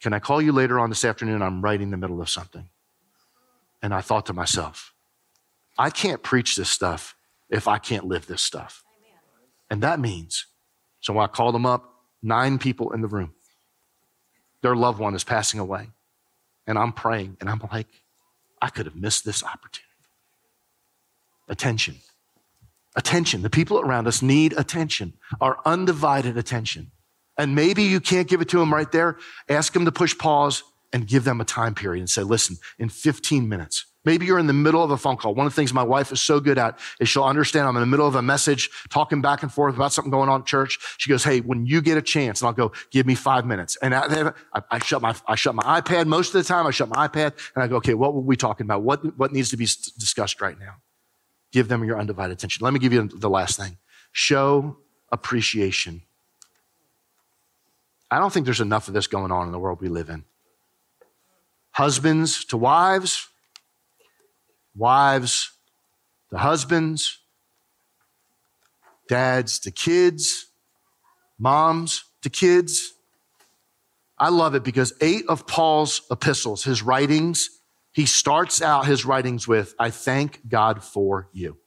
Can 0.00 0.12
I 0.12 0.18
call 0.18 0.42
you 0.42 0.52
later 0.52 0.78
on 0.78 0.90
this 0.90 1.04
afternoon? 1.04 1.42
I'm 1.42 1.62
right 1.62 1.80
in 1.80 1.90
the 1.90 1.96
middle 1.96 2.20
of 2.20 2.28
something. 2.28 2.68
And 3.82 3.94
I 3.94 4.00
thought 4.00 4.26
to 4.26 4.32
myself, 4.32 4.92
I 5.78 5.90
can't 5.90 6.22
preach 6.22 6.56
this 6.56 6.70
stuff 6.70 7.16
if 7.50 7.68
I 7.68 7.78
can't 7.78 8.06
live 8.06 8.26
this 8.26 8.42
stuff. 8.42 8.82
And 9.70 9.82
that 9.82 10.00
means, 10.00 10.46
so 11.00 11.18
I 11.18 11.26
called 11.26 11.54
them 11.54 11.66
up, 11.66 11.94
nine 12.22 12.58
people 12.58 12.92
in 12.92 13.00
the 13.00 13.08
room, 13.08 13.34
their 14.62 14.76
loved 14.76 14.98
one 14.98 15.14
is 15.14 15.24
passing 15.24 15.60
away. 15.60 15.90
And 16.66 16.78
I'm 16.78 16.92
praying, 16.92 17.36
and 17.40 17.48
I'm 17.48 17.60
like, 17.72 17.86
I 18.60 18.70
could 18.70 18.86
have 18.86 18.96
missed 18.96 19.24
this 19.24 19.44
opportunity. 19.44 19.84
Attention. 21.48 21.96
Attention. 22.96 23.42
The 23.42 23.50
people 23.50 23.78
around 23.78 24.08
us 24.08 24.22
need 24.22 24.52
attention, 24.56 25.12
our 25.40 25.58
undivided 25.64 26.36
attention. 26.36 26.90
And 27.38 27.54
maybe 27.54 27.82
you 27.82 28.00
can't 28.00 28.28
give 28.28 28.40
it 28.40 28.48
to 28.50 28.58
them 28.58 28.72
right 28.72 28.90
there. 28.90 29.18
Ask 29.48 29.72
them 29.72 29.84
to 29.84 29.92
push 29.92 30.16
pause 30.16 30.62
and 30.92 31.06
give 31.06 31.24
them 31.24 31.40
a 31.40 31.44
time 31.44 31.74
period 31.74 32.00
and 32.00 32.08
say, 32.08 32.22
listen, 32.22 32.56
in 32.78 32.88
15 32.88 33.48
minutes, 33.48 33.84
maybe 34.04 34.24
you're 34.24 34.38
in 34.38 34.46
the 34.46 34.52
middle 34.52 34.82
of 34.82 34.90
a 34.90 34.96
phone 34.96 35.16
call. 35.16 35.34
One 35.34 35.46
of 35.46 35.52
the 35.52 35.56
things 35.56 35.74
my 35.74 35.82
wife 35.82 36.12
is 36.12 36.22
so 36.22 36.40
good 36.40 36.56
at 36.56 36.78
is 37.00 37.08
she'll 37.08 37.24
understand 37.24 37.68
I'm 37.68 37.76
in 37.76 37.80
the 37.80 37.86
middle 37.86 38.06
of 38.06 38.14
a 38.14 38.22
message, 38.22 38.70
talking 38.88 39.20
back 39.20 39.42
and 39.42 39.52
forth 39.52 39.74
about 39.74 39.92
something 39.92 40.10
going 40.10 40.30
on 40.30 40.40
at 40.40 40.46
church. 40.46 40.78
She 40.96 41.10
goes, 41.10 41.24
Hey, 41.24 41.40
when 41.40 41.66
you 41.66 41.82
get 41.82 41.98
a 41.98 42.02
chance, 42.02 42.40
and 42.40 42.46
I'll 42.46 42.54
go, 42.54 42.72
give 42.90 43.04
me 43.04 43.14
five 43.14 43.44
minutes. 43.44 43.76
And 43.82 43.94
I, 43.94 44.32
I, 44.70 44.78
shut 44.78 45.02
my, 45.02 45.14
I 45.26 45.34
shut 45.34 45.54
my 45.54 45.80
iPad 45.80 46.06
most 46.06 46.34
of 46.34 46.42
the 46.42 46.44
time. 46.44 46.66
I 46.66 46.70
shut 46.70 46.88
my 46.88 47.08
iPad 47.08 47.32
and 47.54 47.62
I 47.62 47.66
go, 47.66 47.76
okay, 47.76 47.94
what 47.94 48.14
were 48.14 48.22
we 48.22 48.36
talking 48.36 48.64
about? 48.64 48.82
What, 48.82 49.18
what 49.18 49.32
needs 49.32 49.50
to 49.50 49.56
be 49.56 49.64
discussed 49.64 50.40
right 50.40 50.58
now? 50.58 50.76
Give 51.52 51.68
them 51.68 51.84
your 51.84 51.98
undivided 51.98 52.38
attention. 52.38 52.64
Let 52.64 52.72
me 52.72 52.78
give 52.78 52.92
you 52.92 53.08
the 53.08 53.30
last 53.30 53.58
thing. 53.58 53.76
Show 54.12 54.78
appreciation. 55.12 56.02
I 58.10 58.18
don't 58.18 58.32
think 58.32 58.44
there's 58.44 58.60
enough 58.60 58.88
of 58.88 58.94
this 58.94 59.06
going 59.06 59.32
on 59.32 59.46
in 59.46 59.52
the 59.52 59.58
world 59.58 59.80
we 59.80 59.88
live 59.88 60.08
in. 60.08 60.24
Husbands 61.72 62.44
to 62.46 62.56
wives, 62.56 63.28
wives 64.74 65.50
to 66.30 66.38
husbands, 66.38 67.18
dads 69.08 69.58
to 69.60 69.70
kids, 69.70 70.46
moms 71.38 72.04
to 72.22 72.30
kids. 72.30 72.92
I 74.18 74.30
love 74.30 74.54
it 74.54 74.64
because 74.64 74.94
eight 75.00 75.24
of 75.28 75.46
Paul's 75.46 76.02
epistles, 76.10 76.64
his 76.64 76.82
writings, 76.82 77.50
he 77.92 78.06
starts 78.06 78.62
out 78.62 78.86
his 78.86 79.04
writings 79.04 79.46
with, 79.46 79.74
I 79.78 79.90
thank 79.90 80.48
God 80.48 80.82
for 80.82 81.28
you. 81.32 81.58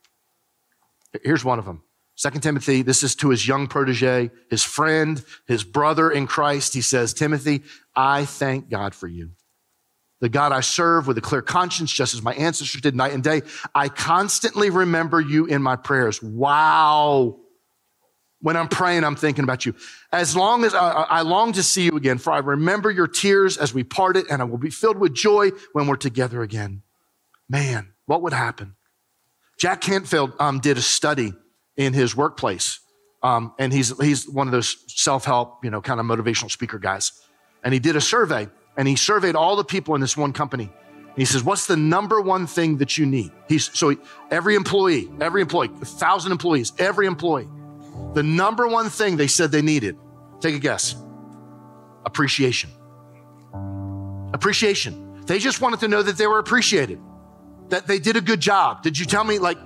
Here's 1.24 1.44
one 1.44 1.60
of 1.60 1.66
them. 1.66 1.84
Second 2.20 2.42
Timothy, 2.42 2.82
this 2.82 3.02
is 3.02 3.16
to 3.16 3.30
his 3.30 3.48
young 3.48 3.68
protege, 3.68 4.30
his 4.50 4.62
friend, 4.62 5.24
his 5.48 5.64
brother 5.64 6.12
in 6.12 6.28
Christ. 6.28 6.74
He 6.74 6.82
says, 6.82 7.14
Timothy, 7.14 7.64
I 7.96 8.26
thank 8.26 8.70
God 8.70 8.94
for 8.94 9.08
you. 9.08 9.30
The 10.20 10.28
God 10.28 10.52
I 10.52 10.60
serve 10.60 11.08
with 11.08 11.18
a 11.18 11.22
clear 11.22 11.42
conscience, 11.42 11.94
just 11.94 12.14
as 12.14 12.22
my 12.22 12.34
ancestors 12.34 12.82
did 12.82 12.94
night 12.94 13.14
and 13.14 13.24
day. 13.24 13.44
I 13.74 13.88
constantly 13.88 14.70
remember 14.70 15.22
you 15.22 15.46
in 15.46 15.62
my 15.62 15.78
prayers. 15.78 16.22
Wow. 16.22 17.38
When 18.42 18.58
I'm 18.58 18.68
praying, 18.68 19.06
I'm 19.06 19.16
thinking 19.16 19.46
about 19.46 19.66
you. 19.66 19.74
As 20.12 20.36
long 20.36 20.66
as 20.66 20.76
I, 20.76 20.90
I, 20.90 21.22
long 21.22 21.54
to 21.54 21.64
see 21.64 21.86
you 21.86 21.96
again, 21.96 22.18
for 22.18 22.34
I 22.34 22.40
remember 22.40 22.92
your 22.92 23.08
tears 23.08 23.56
as 23.56 23.74
we 23.74 23.86
parted, 23.86 24.26
and 24.30 24.42
I 24.42 24.46
will 24.46 24.58
be 24.58 24.72
filled 24.72 24.98
with 24.98 25.14
joy 25.14 25.52
when 25.72 25.88
we're 25.88 25.96
together 25.96 26.42
again. 26.42 26.82
Man, 27.48 27.94
what 28.08 28.22
would 28.24 28.34
happen? 28.34 28.76
Jack 29.58 29.80
Canfield 29.80 30.34
um, 30.38 30.60
did 30.60 30.78
a 30.78 30.82
study 30.82 31.32
in 31.80 31.94
his 31.94 32.16
workplace, 32.16 32.80
um, 33.24 33.54
and 33.58 33.74
he's 33.74 33.98
he's 34.00 34.30
one 34.30 34.48
of 34.48 34.52
those 34.52 34.78
self 34.88 35.26
help, 35.26 35.64
you 35.64 35.72
know, 35.72 35.82
kind 35.82 36.00
of 36.00 36.06
motivational 36.06 36.52
speaker 36.52 36.78
guys. 36.78 37.12
And 37.64 37.74
he 37.74 37.80
did 37.80 37.96
a 37.96 38.02
survey, 38.02 38.48
and 38.78 38.88
he 38.88 38.96
surveyed 38.96 39.36
all 39.36 39.56
the 39.56 39.64
people 39.64 39.96
in 39.96 40.02
this 40.02 40.16
one 40.16 40.34
company. 40.34 40.72
And 41.00 41.18
he 41.18 41.26
says, 41.26 41.44
"What's 41.44 41.66
the 41.66 41.78
number 41.78 42.22
one 42.22 42.46
thing 42.46 42.78
that 42.78 42.98
you 42.98 43.08
need?" 43.08 43.32
He's 43.48 43.76
so 43.76 43.90
he, 43.90 43.98
every 44.30 44.54
employee, 44.56 45.10
every 45.20 45.42
employee, 45.42 45.72
a 45.82 45.86
thousand 45.86 46.32
employees, 46.32 46.74
every 46.78 47.08
employee 47.08 47.48
the 48.14 48.24
number 48.24 48.68
one 48.68 48.90
thing 48.90 49.18
they 49.18 49.28
said 49.28 49.52
they 49.52 49.62
needed, 49.62 49.98
take 50.40 50.56
a 50.56 50.60
guess 50.60 50.96
appreciation. 52.06 52.72
Appreciation. 54.34 55.24
They 55.26 55.38
just 55.38 55.62
wanted 55.62 55.82
to 55.82 55.88
know 55.88 56.02
that 56.02 56.18
they 56.18 56.26
were 56.26 56.40
appreciated, 56.40 57.00
that 57.70 57.86
they 57.86 58.00
did 58.00 58.16
a 58.16 58.22
good 58.22 58.40
job. 58.40 58.82
Did 58.82 58.98
you 58.98 59.06
tell 59.06 59.24
me, 59.24 59.38
like, 59.38 59.58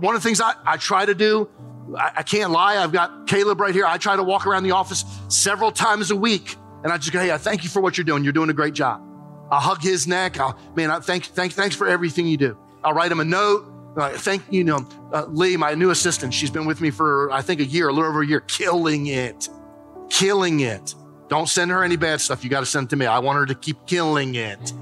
one 0.00 0.14
of 0.14 0.22
the 0.22 0.28
things 0.28 0.40
I, 0.40 0.54
I 0.64 0.76
try 0.76 1.04
to 1.06 1.14
do, 1.14 1.48
I, 1.96 2.12
I 2.16 2.22
can't 2.22 2.50
lie, 2.50 2.76
I've 2.76 2.92
got 2.92 3.26
Caleb 3.26 3.60
right 3.60 3.74
here. 3.74 3.86
I 3.86 3.98
try 3.98 4.16
to 4.16 4.22
walk 4.22 4.46
around 4.46 4.64
the 4.64 4.72
office 4.72 5.04
several 5.28 5.72
times 5.72 6.10
a 6.10 6.16
week, 6.16 6.56
and 6.82 6.92
I 6.92 6.98
just 6.98 7.12
go, 7.12 7.20
hey, 7.20 7.32
I 7.32 7.38
thank 7.38 7.64
you 7.64 7.70
for 7.70 7.80
what 7.80 7.96
you're 7.96 8.04
doing. 8.04 8.24
You're 8.24 8.32
doing 8.32 8.50
a 8.50 8.54
great 8.54 8.74
job. 8.74 9.02
I'll 9.50 9.60
hug 9.60 9.82
his 9.82 10.06
neck. 10.06 10.38
I'll, 10.38 10.58
man, 10.76 10.90
I 10.90 11.00
thank, 11.00 11.24
thank, 11.24 11.52
thanks 11.52 11.74
for 11.74 11.88
everything 11.88 12.26
you 12.26 12.36
do. 12.36 12.56
I'll 12.84 12.92
write 12.92 13.10
him 13.10 13.20
a 13.20 13.24
note. 13.24 13.74
Uh, 13.96 14.10
thank 14.10 14.42
you 14.50 14.62
know 14.62 14.86
uh, 15.12 15.24
Lee, 15.28 15.56
my 15.56 15.74
new 15.74 15.90
assistant. 15.90 16.32
She's 16.32 16.50
been 16.50 16.66
with 16.66 16.80
me 16.80 16.90
for 16.90 17.32
I 17.32 17.42
think 17.42 17.60
a 17.60 17.64
year, 17.64 17.88
a 17.88 17.92
little 17.92 18.08
over 18.08 18.22
a 18.22 18.26
year, 18.26 18.40
killing 18.40 19.06
it, 19.06 19.48
killing 20.08 20.60
it. 20.60 20.94
Don't 21.28 21.48
send 21.48 21.70
her 21.72 21.82
any 21.82 21.96
bad 21.96 22.20
stuff. 22.20 22.44
You 22.44 22.50
got 22.50 22.60
to 22.60 22.66
send 22.66 22.86
it 22.86 22.90
to 22.90 22.96
me. 22.96 23.06
I 23.06 23.18
want 23.18 23.38
her 23.38 23.46
to 23.46 23.54
keep 23.54 23.86
killing 23.86 24.36
it. 24.36 24.72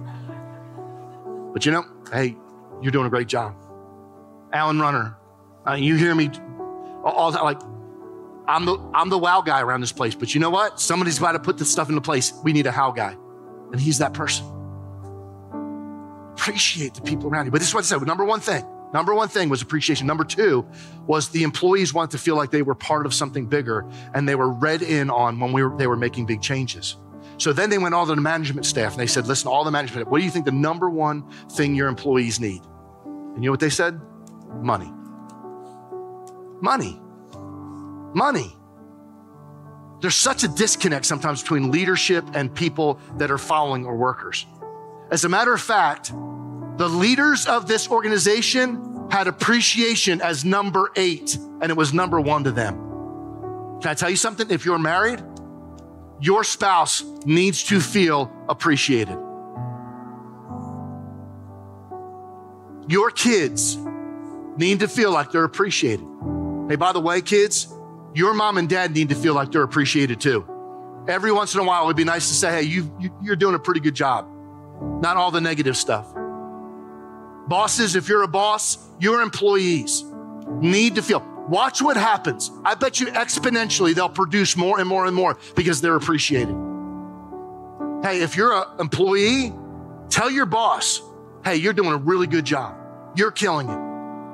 But 1.53 1.65
you 1.65 1.73
know, 1.73 1.85
hey, 2.13 2.37
you're 2.83 2.93
doing 2.93 3.07
a 3.07 3.11
great 3.11 3.27
job. 3.27 3.55
Alan 4.57 4.81
Runner, 4.81 5.17
uh, 5.67 5.75
you 5.75 5.97
hear 5.97 6.15
me 6.15 6.31
all 7.05 7.31
the 7.31 7.39
like. 7.39 7.61
I'm 8.49 8.65
the 8.65 8.79
I'm 8.95 9.09
the 9.09 9.19
wow 9.19 9.43
guy 9.43 9.61
around 9.61 9.81
this 9.81 9.93
place, 9.93 10.15
but 10.15 10.35
you 10.35 10.41
know 10.41 10.51
what? 10.51 10.81
Somebody's 10.81 11.19
got 11.19 11.33
to 11.33 11.41
put 11.41 11.59
this 11.59 11.71
stuff 11.71 11.89
into 11.89 12.01
place. 12.01 12.33
We 12.45 12.53
need 12.53 12.67
a 12.67 12.71
how 12.71 12.93
guy, 12.93 13.17
and 13.73 13.81
he's 13.81 13.99
that 13.99 14.15
person. 14.15 14.47
Appreciate 16.33 16.95
the 16.95 17.03
people 17.03 17.29
around 17.29 17.47
you. 17.47 17.51
But 17.51 17.59
this 17.59 17.69
is 17.69 17.75
what 17.75 17.85
I 17.85 17.87
said. 17.87 18.07
Number 18.07 18.25
one 18.25 18.41
thing 18.41 18.65
Number 18.93 19.15
one 19.15 19.29
thing 19.29 19.49
was 19.49 19.63
appreciation. 19.63 20.07
Number 20.07 20.25
two 20.25 20.67
was 21.07 21.29
the 21.29 21.43
employees 21.43 21.93
wanted 21.93 22.13
to 22.13 22.19
feel 22.19 22.37
like 22.37 22.51
they 22.51 22.63
were 22.63 22.75
part 22.75 23.05
of 23.05 23.13
something 23.13 23.47
bigger 23.47 23.85
and 24.15 24.29
they 24.29 24.35
were 24.35 24.51
read 24.51 24.83
in 24.83 25.11
on 25.11 25.41
when 25.41 25.53
we 25.53 25.63
were, 25.63 25.77
they 25.77 25.87
were 25.87 25.97
making 25.97 26.27
big 26.27 26.41
changes. 26.41 26.97
So 27.39 27.53
then 27.53 27.69
they 27.69 27.79
went 27.79 27.95
all 27.95 28.07
to 28.07 28.15
the 28.15 28.21
management 28.21 28.65
staff 28.65 28.93
and 28.93 29.01
they 29.01 29.07
said, 29.07 29.27
listen, 29.27 29.49
all 29.49 29.65
the 29.65 29.71
management, 29.71 30.09
what 30.09 30.19
do 30.19 30.25
you 30.25 30.31
think 30.31 30.45
the 30.45 30.53
number 30.53 30.89
one 30.89 31.29
thing 31.51 31.75
your 31.75 31.89
employees 31.89 32.41
need? 32.41 32.63
And 33.05 33.45
you 33.45 33.49
know 33.49 33.51
what 33.51 33.61
they 33.61 33.71
said? 33.71 34.01
Money. 34.61 34.93
Money. 36.61 37.01
Money. 38.15 38.57
There's 40.01 40.15
such 40.15 40.45
a 40.45 40.49
disconnect 40.49 41.07
sometimes 41.07 41.43
between 41.43 41.71
leadership 41.71 42.25
and 42.35 42.55
people 42.55 43.01
that 43.17 43.31
are 43.31 43.39
following 43.39 43.87
or 43.87 43.97
workers. 43.97 44.47
As 45.11 45.25
a 45.25 45.29
matter 45.29 45.53
of 45.53 45.61
fact, 45.61 46.13
the 46.77 46.89
leaders 46.89 47.47
of 47.47 47.67
this 47.67 47.91
organization 47.91 49.07
had 49.11 49.29
appreciation 49.29 50.21
as 50.21 50.45
number 50.45 50.91
eight, 50.97 51.37
and 51.61 51.71
it 51.71 51.77
was 51.77 51.95
number 51.95 52.21
one 52.21 52.45
to 52.45 52.53
them. 52.53 52.75
Can 53.81 53.91
I 53.91 53.95
tell 53.95 54.11
you 54.11 54.17
something? 54.17 54.51
If 54.51 54.65
you're 54.65 54.79
married, 54.79 55.23
your 56.21 56.45
spouse 56.45 57.03
needs 57.25 57.65
to 57.65 57.81
feel 57.81 58.33
appreciated. 58.49 59.19
Your 62.89 63.11
kids 63.11 63.77
need 64.57 64.81
to 64.81 64.89
feel 64.89 65.13
like 65.13 65.33
they're 65.33 65.45
appreciated. 65.45 66.07
Hey, 66.69 66.77
by 66.77 66.93
the 66.93 67.01
way, 67.01 67.21
kids, 67.21 67.69
your 68.15 68.35
mom 68.35 68.59
and 68.59 68.69
dad 68.69 68.93
need 68.93 69.09
to 69.11 69.15
feel 69.15 69.35
like 69.35 69.53
they're 69.53 69.63
appreciated 69.63 70.21
too. 70.21 70.45
Every 71.09 71.31
once 71.31 71.55
in 71.55 71.61
a 71.61 71.65
while, 71.65 71.85
it 71.85 71.87
would 71.87 71.97
be 71.97 72.05
nice 72.05 72.29
to 72.29 72.35
say, 72.35 72.51
hey, 72.51 72.63
you, 72.63 72.91
you're 73.23 73.37
doing 73.37 73.55
a 73.55 73.59
pretty 73.59 73.81
good 73.81 73.95
job. 73.95 74.27
Not 75.01 75.17
all 75.17 75.31
the 75.31 75.41
negative 75.41 75.77
stuff. 75.77 76.13
Bosses, 77.49 77.95
if 77.95 78.09
you're 78.09 78.23
a 78.23 78.29
boss, 78.29 78.79
your 78.99 79.21
employees 79.21 80.05
need 80.61 80.97
to 80.97 81.03
feel. 81.03 81.21
Watch 81.49 81.81
what 81.81 81.97
happens. 81.97 82.51
I 82.65 82.75
bet 82.75 82.99
you 82.99 83.07
exponentially 83.07 83.95
they'll 83.95 84.09
produce 84.09 84.57
more 84.57 84.81
and 84.81 84.89
more 84.89 85.07
and 85.07 85.15
more 85.15 85.39
because 85.55 85.81
they're 85.81 85.95
appreciated. 85.95 86.57
Hey, 88.03 88.21
if 88.23 88.37
you're 88.37 88.53
an 88.53 88.65
employee, 88.81 89.53
tell 90.09 90.29
your 90.29 90.47
boss, 90.47 91.01
hey, 91.45 91.57
you're 91.57 91.73
doing 91.73 91.93
a 91.93 91.99
really 91.99 92.27
good 92.27 92.45
job. 92.45 92.75
You're 93.15 93.31
killing 93.31 93.69
it. 93.69 93.86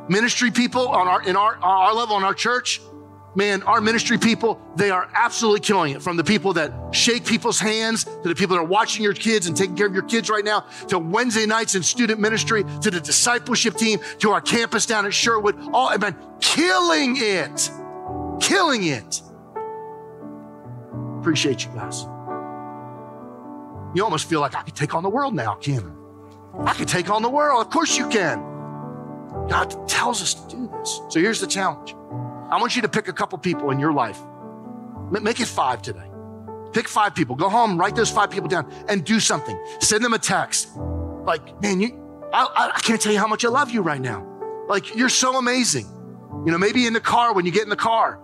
Ministry 0.09 0.51
people 0.51 0.88
on 0.88 1.07
our 1.09 1.23
in 1.23 1.37
our 1.37 1.57
our 1.62 1.95
level 1.95 2.17
in 2.17 2.25
our 2.25 2.35
church, 2.35 2.81
man, 3.35 3.62
our 3.62 3.81
ministry 3.81 4.19
people, 4.19 4.61
they 4.77 4.91
are 4.91 5.09
absolutely 5.15 5.61
killing 5.61 5.95
it. 5.95 6.03
From 6.03 6.17
the 6.17 6.25
people 6.25 6.53
that 6.55 6.73
shake 6.95 7.25
people's 7.25 7.59
hands 7.59 8.05
to 8.05 8.29
the 8.29 8.35
people 8.35 8.57
that 8.57 8.62
are 8.62 8.67
watching 8.67 9.03
your 9.03 9.15
kids 9.15 9.47
and 9.47 9.57
taking 9.57 9.77
care 9.77 9.87
of 9.87 9.95
your 9.95 10.03
kids 10.03 10.29
right 10.29 10.45
now, 10.45 10.67
to 10.88 10.99
Wednesday 10.99 11.47
nights 11.47 11.75
in 11.75 11.83
student 11.83 12.21
ministry, 12.21 12.65
to 12.81 12.91
the 12.91 13.01
discipleship 13.01 13.77
team, 13.77 14.01
to 14.19 14.31
our 14.31 14.41
campus 14.41 14.87
down 14.87 15.07
at 15.07 15.15
Sherwood, 15.15 15.57
all, 15.73 15.97
man, 15.99 16.17
killing 16.41 17.17
it. 17.19 17.71
Killing 18.41 18.85
it. 18.85 19.23
Appreciate 21.21 21.65
you 21.65 21.71
guys. 21.73 22.03
You 23.95 24.03
almost 24.05 24.29
feel 24.29 24.41
like 24.41 24.55
I 24.55 24.62
could 24.62 24.75
take 24.75 24.95
on 24.95 25.03
the 25.03 25.11
world 25.11 25.35
now, 25.35 25.55
Kim. 25.55 25.97
I 26.65 26.75
can 26.75 26.87
take 26.87 27.11
on 27.11 27.23
the 27.23 27.31
world. 27.31 27.65
Of 27.65 27.71
course 27.71 27.97
you 27.97 28.09
can. 28.09 28.52
God 29.53 29.87
tells 29.87 30.23
us 30.23 30.33
to 30.33 30.57
do 30.57 30.67
this. 30.79 31.03
So 31.11 31.21
here's 31.21 31.38
the 31.38 31.47
challenge. 31.47 31.95
I 32.51 32.59
want 32.59 32.75
you 32.75 32.81
to 32.81 32.88
pick 32.88 33.09
a 33.09 33.12
couple 33.12 33.37
people 33.37 33.71
in 33.71 33.79
your 33.79 33.93
life. 33.93 34.19
Make 35.11 35.41
it 35.41 35.47
five 35.47 35.83
today. 35.83 36.11
Pick 36.73 36.88
five 36.88 37.15
people. 37.15 37.37
Go 37.37 37.51
home, 37.51 37.77
write 37.77 37.95
those 37.95 38.11
five 38.11 38.31
people 38.31 38.49
down, 38.49 38.73
and 38.88 39.05
do 39.05 39.21
something. 39.21 39.62
Send 39.79 40.03
them 40.03 40.15
a 40.15 40.19
text. 40.19 40.75
Like, 40.75 41.61
man, 41.61 41.83
you, 41.83 41.91
I, 42.33 42.73
I 42.75 42.81
can't 42.81 42.99
tell 42.99 43.12
you 43.12 43.19
how 43.19 43.27
much 43.27 43.45
I 43.45 43.49
love 43.49 43.71
you 43.71 43.83
right 43.83 44.01
now. 44.01 44.27
Like, 44.71 44.97
you're 44.97 45.11
so 45.11 45.37
amazing. 45.37 45.85
You 46.47 46.51
know, 46.51 46.59
maybe 46.59 46.87
in 46.87 46.95
the 46.95 47.01
car 47.01 47.35
when 47.35 47.45
you 47.45 47.53
get 47.53 47.65
in 47.65 47.69
the 47.69 47.77
car. 47.77 48.19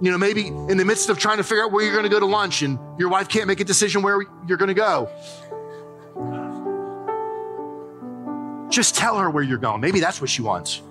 You 0.00 0.10
know, 0.10 0.18
maybe 0.18 0.48
in 0.48 0.76
the 0.78 0.84
midst 0.84 1.08
of 1.10 1.18
trying 1.20 1.36
to 1.36 1.44
figure 1.44 1.62
out 1.62 1.70
where 1.70 1.84
you're 1.84 1.94
going 1.94 2.02
to 2.02 2.10
go 2.10 2.18
to 2.18 2.26
lunch 2.26 2.62
and 2.62 2.76
your 2.98 3.08
wife 3.08 3.28
can't 3.28 3.46
make 3.46 3.60
a 3.60 3.64
decision 3.64 4.02
where 4.02 4.20
you're 4.48 4.58
going 4.58 4.66
to 4.66 4.74
go. 4.74 5.08
Just 8.68 8.94
tell 8.94 9.16
her 9.18 9.30
where 9.30 9.42
you're 9.42 9.58
going. 9.58 9.80
Maybe 9.80 10.00
that's 10.00 10.20
what 10.20 10.30
she 10.30 10.42
wants. 10.42 10.82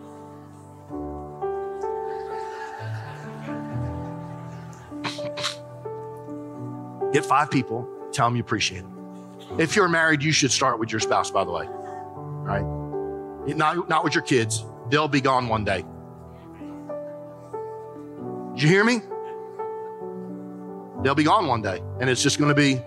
Get 7.13 7.25
five 7.25 7.49
people, 7.49 7.87
tell 8.11 8.27
them 8.27 8.35
you 8.35 8.41
appreciate 8.41 8.81
them. 8.81 8.91
If 9.57 9.75
you're 9.75 9.87
married, 9.87 10.21
you 10.21 10.33
should 10.33 10.51
start 10.51 10.79
with 10.79 10.91
your 10.91 10.99
spouse, 10.99 11.31
by 11.31 11.45
the 11.45 11.51
way. 11.51 11.65
Right? 11.67 12.65
Not, 13.55 13.87
not 13.87 14.03
with 14.03 14.13
your 14.13 14.23
kids. 14.23 14.65
They'll 14.89 15.07
be 15.07 15.21
gone 15.21 15.47
one 15.47 15.63
day. 15.63 15.85
Did 18.53 18.63
you 18.63 18.69
hear 18.69 18.83
me? 18.83 19.01
They'll 21.03 21.15
be 21.15 21.23
gone 21.23 21.47
one 21.47 21.61
day. 21.61 21.81
And 21.99 22.09
it's 22.09 22.23
just 22.23 22.37
going 22.37 22.49
to 22.49 22.55
be 22.55 22.81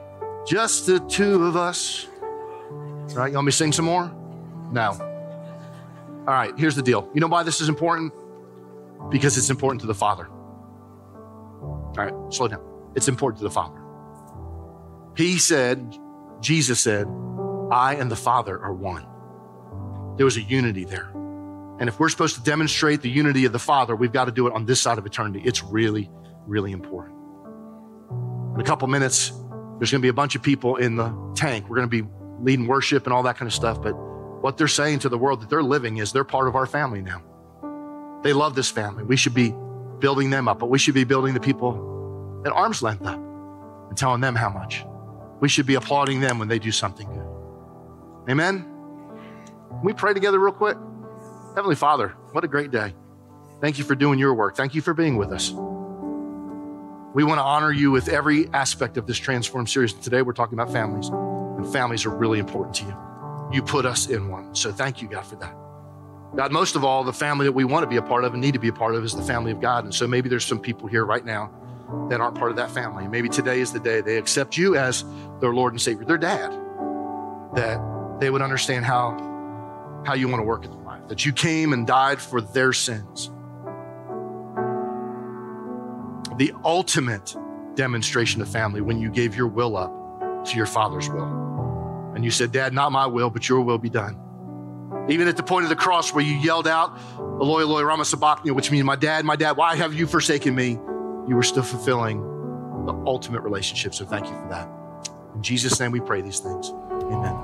just 0.47 0.87
the 0.87 1.01
two 1.01 1.45
of 1.45 1.57
us. 1.57 2.07
Right? 3.15 3.29
You 3.29 3.37
want 3.37 3.47
me 3.47 3.53
to 3.53 3.57
sing 3.57 3.73
some 3.73 3.85
more? 3.85 4.13
No. 4.73 4.91
All 6.27 6.35
right, 6.35 6.53
here's 6.59 6.77
the 6.77 6.83
deal. 6.83 7.09
You 7.15 7.21
know 7.21 7.27
why 7.27 7.43
this 7.43 7.61
is 7.61 7.69
important? 7.69 8.13
Because 9.11 9.39
it's 9.39 9.51
important 9.51 9.81
to 9.83 9.87
the 9.87 9.95
Father. 9.95 10.29
All 10.29 11.95
right, 11.97 12.13
slow 12.33 12.49
down. 12.49 12.63
It's 12.95 13.09
important 13.09 13.39
to 13.39 13.45
the 13.45 13.51
Father. 13.51 13.81
He 15.17 15.39
said, 15.39 15.97
Jesus 16.41 16.81
said, 16.81 17.07
I 17.71 17.95
and 17.95 18.11
the 18.11 18.17
Father 18.17 18.59
are 18.59 18.73
one. 18.73 19.07
There 20.17 20.25
was 20.25 20.37
a 20.37 20.43
unity 20.43 20.85
there. 20.85 21.11
And 21.81 21.89
if 21.89 22.01
we're 22.01 22.09
supposed 22.09 22.35
to 22.37 22.43
demonstrate 22.43 23.03
the 23.03 23.11
unity 23.11 23.45
of 23.45 23.53
the 23.53 23.59
Father, 23.59 23.95
we've 23.95 24.13
got 24.13 24.25
to 24.25 24.33
do 24.33 24.47
it 24.49 24.53
on 24.53 24.67
this 24.67 24.81
side 24.81 24.99
of 24.99 25.07
eternity. 25.07 25.43
It's 25.45 25.63
really, 25.63 26.11
really 26.47 26.73
important. 26.73 27.17
In 28.55 28.61
a 28.61 28.65
couple 28.65 28.89
minutes, 28.89 29.31
there's 29.79 29.93
going 29.93 30.01
to 30.01 30.05
be 30.05 30.09
a 30.09 30.13
bunch 30.13 30.35
of 30.35 30.43
people 30.43 30.77
in 30.77 30.97
the 30.97 31.15
tank. 31.37 31.69
We're 31.69 31.77
going 31.77 31.89
to 31.89 32.03
be 32.03 32.09
leading 32.41 32.67
worship 32.67 33.05
and 33.05 33.13
all 33.13 33.23
that 33.23 33.37
kind 33.37 33.47
of 33.47 33.55
stuff. 33.55 33.81
But 33.81 33.95
what 34.41 34.57
they're 34.57 34.69
saying 34.69 35.01
to 35.01 35.09
the 35.09 35.19
world 35.19 35.43
that 35.43 35.51
they're 35.51 35.63
living 35.63 35.97
is 35.97 36.13
they're 36.13 36.25
part 36.25 36.47
of 36.47 36.55
our 36.55 36.67
family 36.67 37.03
now. 37.03 37.23
They 38.23 38.33
love 38.33 38.55
this 38.55 38.71
family. 38.71 39.03
We 39.03 39.17
should 39.17 39.35
be 39.35 39.53
building 39.99 40.31
them 40.31 40.47
up, 40.47 40.61
but 40.61 40.71
we 40.71 40.79
should 40.79 40.95
be 40.95 41.05
building 41.05 41.35
the 41.35 41.41
people 41.41 42.43
at 42.47 42.53
arm's 42.53 42.83
length 42.83 43.05
up 43.05 43.19
and 43.89 43.97
telling 43.97 44.21
them 44.21 44.37
how 44.37 44.49
much. 44.49 44.85
We 45.41 45.49
should 45.49 45.67
be 45.67 45.75
applauding 45.75 46.21
them 46.21 46.39
when 46.39 46.49
they 46.49 46.59
do 46.59 46.71
something 46.71 47.09
good. 47.09 48.31
Amen? 48.31 48.65
Can 49.71 49.83
we 49.83 49.93
pray 49.93 50.15
together 50.15 50.39
real 50.39 50.53
quick? 50.53 50.77
Heavenly 51.55 51.77
Father, 51.77 52.11
what 52.33 52.45
a 52.45 52.49
great 52.49 52.71
day. 52.71 52.95
Thank 53.61 53.79
you 53.79 53.85
for 53.85 53.97
doing 53.97 54.19
your 54.19 54.35
work. 54.35 54.57
Thank 54.57 54.75
you 54.75 54.83
for 54.83 54.95
being 54.95 55.17
with 55.17 55.33
us. 55.33 55.51
We 55.51 57.25
want 57.25 57.39
to 57.39 57.43
honor 57.43 57.73
you 57.73 57.91
with 57.91 58.09
every 58.09 58.49
aspect 58.53 58.97
of 58.97 59.07
this 59.07 59.19
Transform 59.19 59.67
series. 59.67 59.95
Today 59.95 60.23
we're 60.23 60.33
talking 60.33 60.59
about 60.59 60.73
families, 60.73 61.09
and 61.09 61.67
families 61.73 62.07
are 62.07 62.11
really 62.11 62.39
important 62.39 62.77
to 62.77 62.85
you 62.85 63.08
you 63.53 63.63
put 63.63 63.87
us 63.87 64.09
in 64.09 64.29
one. 64.29 64.55
So 64.55 64.73
thank 64.73 65.01
you, 65.01 65.09
God, 65.09 65.25
for 65.25 65.37
that. 65.37 65.55
God, 66.37 66.53
most 66.53 66.77
of 66.77 66.85
all, 66.85 67.05
the 67.05 67.13
family 67.13 67.47
that 67.47 67.53
we 67.53 67.65
want 67.65 67.85
to 67.85 67.87
be 67.89 67.97
a 67.97 68.03
part 68.03 68.25
of 68.25 68.35
and 68.35 68.43
need 68.43 68.53
to 68.53 68.59
be 68.59 68.69
a 68.69 68.73
part 68.73 68.95
of 68.95 69.03
is 69.03 69.15
the 69.15 69.23
family 69.23 69.51
of 69.51 69.61
God. 69.61 69.85
And 69.85 69.95
so 69.95 70.07
maybe 70.07 70.29
there's 70.29 70.45
some 70.45 70.61
people 70.61 70.87
here 70.87 71.05
right 71.05 71.25
now 71.25 71.51
that 72.11 72.21
aren't 72.21 72.37
part 72.37 72.51
of 72.51 72.57
that 72.59 72.71
family. 72.71 73.09
Maybe 73.09 73.31
today 73.31 73.61
is 73.61 73.73
the 73.73 73.81
day 73.81 74.03
they 74.03 74.19
accept 74.19 74.57
you 74.57 74.77
as 74.77 75.05
their 75.41 75.55
Lord 75.55 75.73
and 75.73 75.81
Savior, 75.81 76.05
their 76.05 76.19
dad, 76.19 76.51
that 77.55 77.81
they 78.21 78.29
would 78.29 78.43
understand 78.43 78.85
how, 78.85 79.17
how 80.07 80.13
you 80.15 80.29
want 80.29 80.41
to 80.41 80.45
work 80.45 80.65
in 80.67 80.71
their 80.71 80.81
life, 80.81 81.09
that 81.09 81.25
you 81.25 81.33
came 81.33 81.73
and 81.73 81.87
died 81.87 82.21
for 82.21 82.43
their 82.43 82.75
sins. 82.75 83.31
The 86.37 86.53
ultimate 86.63 87.35
demonstration 87.75 88.43
of 88.43 88.49
family 88.49 88.83
when 88.83 88.99
you 88.99 89.11
gave 89.11 89.35
your 89.35 89.49
will 89.49 89.77
up 89.77 90.45
to 90.45 90.57
your 90.57 90.67
Father's 90.67 91.09
will. 91.09 91.58
And 92.19 92.25
you 92.25 92.33
said, 92.33 92.51
Dad, 92.51 92.73
not 92.73 92.91
my 92.91 93.07
will, 93.07 93.31
but 93.31 93.49
your 93.49 93.61
will 93.61 93.79
be 93.79 93.89
done. 93.89 94.19
Even 95.09 95.29
at 95.29 95.37
the 95.37 95.43
point 95.45 95.63
of 95.63 95.69
the 95.69 95.77
cross 95.77 96.13
where 96.13 96.25
you 96.25 96.35
yelled 96.35 96.67
out, 96.67 96.99
Eloi, 97.17 97.61
Eloi, 97.61 97.85
lama 97.85 98.05
sabachthani, 98.05 98.51
which 98.51 98.73
means, 98.73 98.85
my 98.85 98.97
dad, 98.97 99.25
my 99.25 99.37
dad, 99.37 99.57
why 99.57 99.77
have 99.77 99.95
you 99.95 100.05
forsaken 100.05 100.53
me? 100.53 100.71
You 101.29 101.37
were 101.37 101.45
still 101.45 101.63
fulfilling 101.63 102.21
the 102.87 102.93
ultimate 103.07 103.43
relationship. 103.43 103.95
So 103.95 104.05
thank 104.05 104.27
you 104.27 104.33
for 104.33 104.49
that. 104.49 104.69
In 105.37 105.45
Jesus' 105.45 105.79
name 105.79 105.93
we 105.93 106.01
pray 106.01 106.21
these 106.21 106.41
things. 106.41 106.71
Amen. 106.91 107.37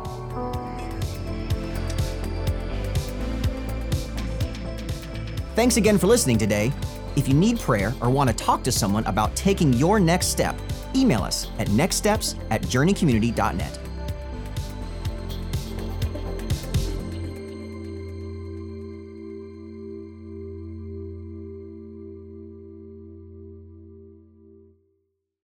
Thanks 5.54 5.76
again 5.76 5.98
for 5.98 6.08
listening 6.08 6.36
today. 6.36 6.72
If 7.14 7.28
you 7.28 7.34
need 7.34 7.60
prayer 7.60 7.94
or 8.00 8.10
want 8.10 8.28
to 8.28 8.34
talk 8.34 8.64
to 8.64 8.72
someone 8.72 9.06
about 9.06 9.36
taking 9.36 9.72
your 9.72 10.00
next 10.00 10.30
step, 10.30 10.58
email 10.96 11.22
us 11.22 11.46
at 11.60 11.68
nextsteps 11.68 12.34
at 12.50 12.62
journeycommunity.net. 12.62 13.83